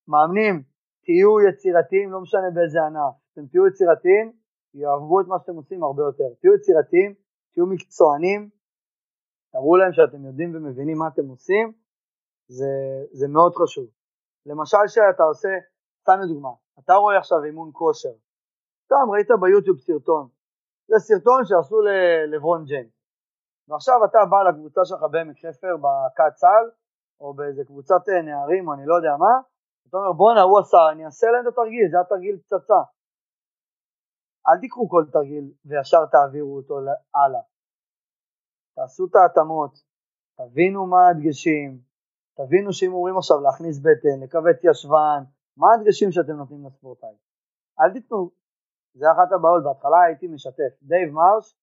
[0.07, 0.63] מאמנים,
[1.03, 3.13] תהיו יצירתיים, לא משנה באיזה ענף.
[3.33, 4.33] אתם תהיו יצירתיים,
[4.73, 6.29] יאהבו את מה שאתם עושים הרבה יותר.
[6.39, 7.13] תהיו יצירתיים,
[7.53, 8.49] תהיו מקצוענים,
[9.51, 11.73] תראו להם שאתם יודעים ומבינים מה אתם עושים,
[12.47, 12.73] זה,
[13.11, 13.87] זה מאוד חשוב.
[14.45, 15.49] למשל שאתה עושה,
[16.01, 16.49] סתם לדוגמה,
[16.79, 18.15] אתה רואה עכשיו אימון כושר,
[18.85, 20.27] סתם ראית ביוטיוב סרטון,
[20.87, 22.89] זה סרטון שעשו ללברון ג'יין,
[23.67, 26.71] ועכשיו אתה בא לקבוצה שלך בעמק חפר בכת צה"ל,
[27.21, 29.33] או באיזה קבוצת אה, נערים, או אני לא יודע מה,
[29.87, 32.81] אתה אומר בואנה הוא עשה, אני אעשה להם את התרגיל, זה התרגיל פצצה.
[34.47, 36.75] אל תיקחו כל תרגיל וישר תעבירו אותו
[37.15, 37.41] הלאה.
[38.75, 39.73] תעשו את ההתאמות,
[40.37, 41.79] תבינו מה הדגשים,
[42.37, 45.21] תבינו שאם אומרים עכשיו להכניס בטן, לכווץ ישבן,
[45.57, 47.15] מה הדגשים שאתם נותנים לספורטאי?
[47.81, 48.29] אל תיתנו,
[48.93, 51.55] זה אחת הבעיות, בהתחלה הייתי משתף, דייב מרש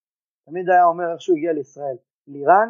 [0.46, 2.68] תמיד היה אומר איך שהוא הגיע לישראל, לירן,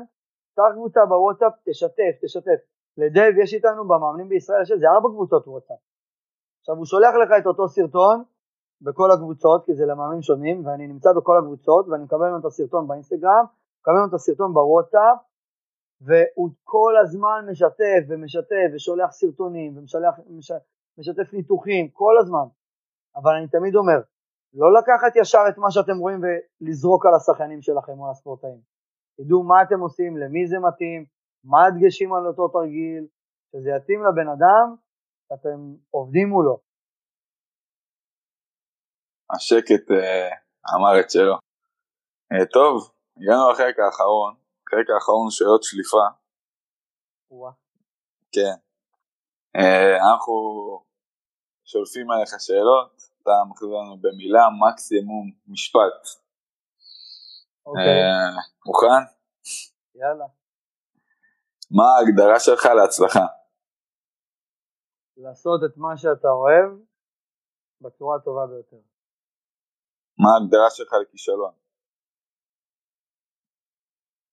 [0.53, 2.61] פתח קבוצה בוואטסאפ, תשתף, תשתף.
[2.97, 5.77] לדייב יש איתנו במאמנים בישראל, יש איזה ארבע קבוצות וואטסאפ.
[6.61, 8.23] עכשיו הוא שולח לך את אותו סרטון
[8.81, 12.89] בכל הקבוצות, כי זה למאמנים שונים, ואני נמצא בכל הקבוצות, ואני מקבל ממנו את הסרטון
[12.89, 13.45] באינסטגרם,
[13.81, 15.18] מקבל ממנו את הסרטון בוואטסאפ,
[16.01, 19.75] והוא כל הזמן משתף ומשתף ושולח סרטונים
[21.01, 22.46] ומשתף ניתוחים כל הזמן.
[23.16, 24.01] אבל אני תמיד אומר,
[24.55, 28.61] לא לקחת ישר את מה שאתם רואים ולזרוק על השחיינים שלכם או על הספורטאים.
[29.16, 31.07] תדעו מה אתם עושים, למי זה מתאים,
[31.44, 33.07] מה הדגשים על אותו תרגיל,
[33.51, 34.66] שזה יתאים לבן אדם
[35.28, 35.59] שאתם
[35.90, 36.57] עובדים מולו.
[39.34, 40.34] השקט uh,
[40.76, 41.34] אמר את שלו.
[42.32, 42.74] Uh, טוב,
[43.16, 44.34] הגענו לחלק האחרון,
[44.66, 46.07] החלק האחרון שאלות שליפה.
[48.32, 48.57] כן.
[49.57, 50.34] Uh, אנחנו
[51.73, 52.93] שולפים עליך שאלות,
[53.23, 56.01] אתה מחזיר לנו במילה מקסימום משפט.
[57.66, 58.01] אוקיי.
[58.03, 59.03] Uh, מוכן?
[59.95, 60.29] יאללה.
[61.77, 63.27] מה ההגדרה שלך להצלחה?
[65.16, 66.71] לעשות את מה שאתה אוהב
[67.81, 68.83] בצורה הטובה ביותר.
[70.23, 71.55] מה ההגדרה שלך לכישלון?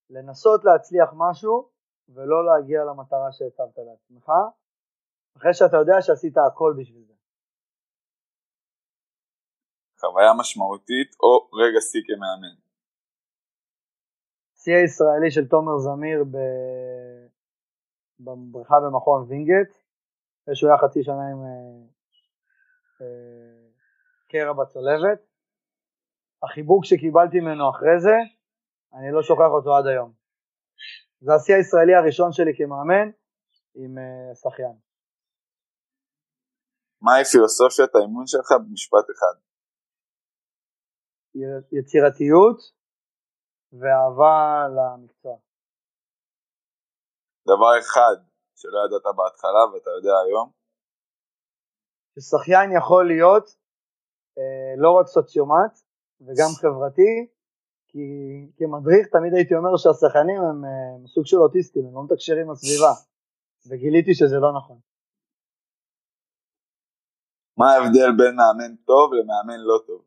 [0.10, 1.70] לנסות להצליח משהו
[2.10, 4.28] ולא להגיע למטרה שהצבת לעצמך,
[5.38, 7.17] אחרי שאתה יודע שעשית הכל בשביל זה.
[10.00, 12.56] חוויה משמעותית או רגע שיא כמאמן?
[14.56, 16.38] שיא הישראלי של תומר זמיר ב...
[18.20, 19.72] בבריכה במכון וינגייט,
[20.44, 21.88] אחרי שהוא היה חצי שנה עם, אה,
[23.02, 23.68] אה,
[24.30, 25.20] קרע בצולבת.
[26.44, 28.16] החיבוק שקיבלתי ממנו אחרי זה,
[28.94, 30.12] אני לא שוכח אותו עד היום.
[31.20, 33.10] זה השיא הישראלי הראשון שלי כמאמן
[33.76, 34.78] עם uh, שחיין.
[37.02, 39.47] מהי פילוסופיית האימון שלך במשפט אחד?
[41.72, 42.60] יצירתיות
[43.74, 45.38] ואהבה למקצוע.
[47.48, 48.16] דבר אחד
[48.56, 50.52] שלא ידעת בהתחלה ואתה יודע היום?
[52.14, 53.46] ששחיין יכול להיות
[54.38, 55.74] אה, לא רק סוציומט
[56.22, 57.14] וגם חברתי,
[57.88, 58.06] כי
[58.58, 62.94] כמדריך תמיד הייתי אומר שהשחיינים הם אה, סוג של אוטיסטים, הם לא מתקשרים עם הסביבה,
[63.68, 64.80] וגיליתי שזה לא נכון.
[67.58, 70.07] מה ההבדל בין מאמן טוב למאמן לא טוב?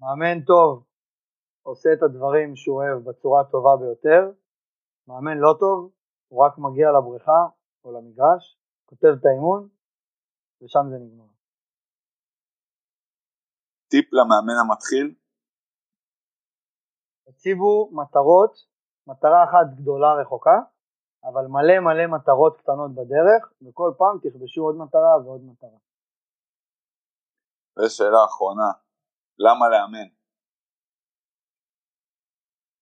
[0.00, 0.84] מאמן טוב
[1.62, 4.22] עושה את הדברים שהוא אוהב בצורה הטובה ביותר,
[5.08, 5.92] מאמן לא טוב,
[6.28, 7.40] הוא רק מגיע לבריכה
[7.84, 9.68] או למגרש, כותב את האימון,
[10.62, 11.30] ושם זה נגמר.
[13.90, 15.14] טיפ למאמן המתחיל?
[17.26, 18.52] תציבו מטרות,
[19.06, 20.58] מטרה אחת גדולה רחוקה,
[21.24, 25.78] אבל מלא מלא מטרות קטנות בדרך, וכל פעם תכבשו עוד מטרה ועוד מטרה.
[27.78, 28.70] ושאלה אחרונה,
[29.40, 30.08] למה לאמן?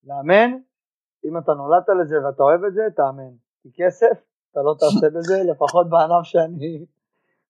[0.05, 0.51] לאמן
[1.25, 3.33] אם אתה נולדת לזה ואתה אוהב את זה, תאמן.
[3.63, 4.17] כי כסף,
[4.51, 6.87] אתה לא תעשה בזה, לפחות בענף שאני,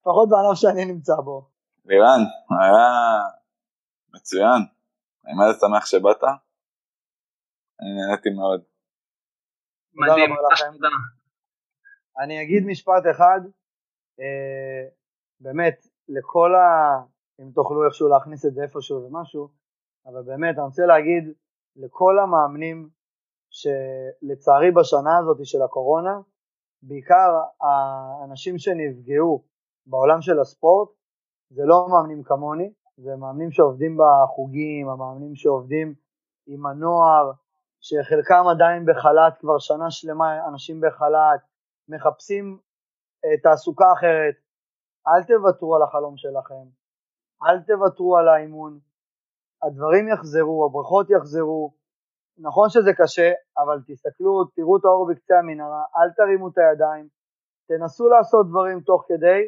[0.00, 1.48] לפחות בענף שאני נמצא בו.
[1.84, 2.22] לירן,
[2.60, 2.88] היה
[4.14, 4.62] מצוין.
[5.26, 6.22] אני מאוד שמח שבאת.
[7.80, 8.62] אני נהניתי מאוד.
[9.94, 10.30] מדהים,
[10.72, 10.88] תודה.
[12.18, 13.40] אני אגיד משפט אחד,
[14.20, 14.88] אה,
[15.40, 16.98] באמת, לכל ה...
[17.40, 19.48] אם תוכלו איכשהו להכניס את זה איפשהו ומשהו,
[20.06, 21.24] אבל באמת, אני רוצה להגיד
[21.76, 22.88] לכל המאמנים
[23.50, 26.20] שלצערי בשנה הזאת של הקורונה,
[26.82, 29.44] בעיקר האנשים שנפגעו
[29.86, 30.88] בעולם של הספורט,
[31.50, 35.94] זה לא מאמנים כמוני, זה מאמנים שעובדים בחוגים, המאמנים שעובדים
[36.46, 37.32] עם הנוער,
[37.80, 41.40] שחלקם עדיין בחל"ת כבר שנה שלמה, אנשים בחל"ת,
[41.88, 42.58] מחפשים
[43.24, 44.34] אה, תעסוקה אחרת,
[45.08, 46.64] אל תוותרו על החלום שלכם,
[47.46, 48.78] אל תוותרו על האימון,
[49.62, 51.72] הדברים יחזרו, הברכות יחזרו,
[52.38, 57.08] נכון שזה קשה, אבל תסתכלו, תראו את האור בקצה המנהרה, אל תרימו את הידיים,
[57.68, 59.40] תנסו לעשות דברים תוך כדי,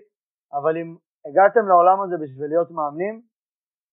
[0.52, 3.22] אבל אם הגעתם לעולם הזה בשביל להיות מאמנים,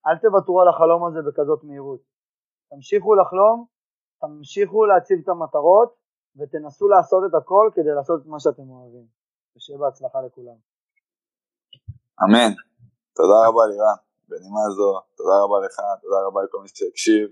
[0.07, 2.01] אל תוותרו על החלום הזה בכזאת מהירות.
[2.69, 3.65] תמשיכו לחלום,
[4.21, 5.89] תמשיכו להציב את המטרות,
[6.37, 9.05] ותנסו לעשות את הכל כדי לעשות את מה שאתם אוהבים.
[9.55, 10.57] ושיהיה בהצלחה לכולם.
[12.23, 12.66] אמן.
[13.17, 13.99] תודה רבה לירן.
[14.29, 17.29] בנימה זו, תודה רבה לך, תודה רבה לכל מי שהקשיב.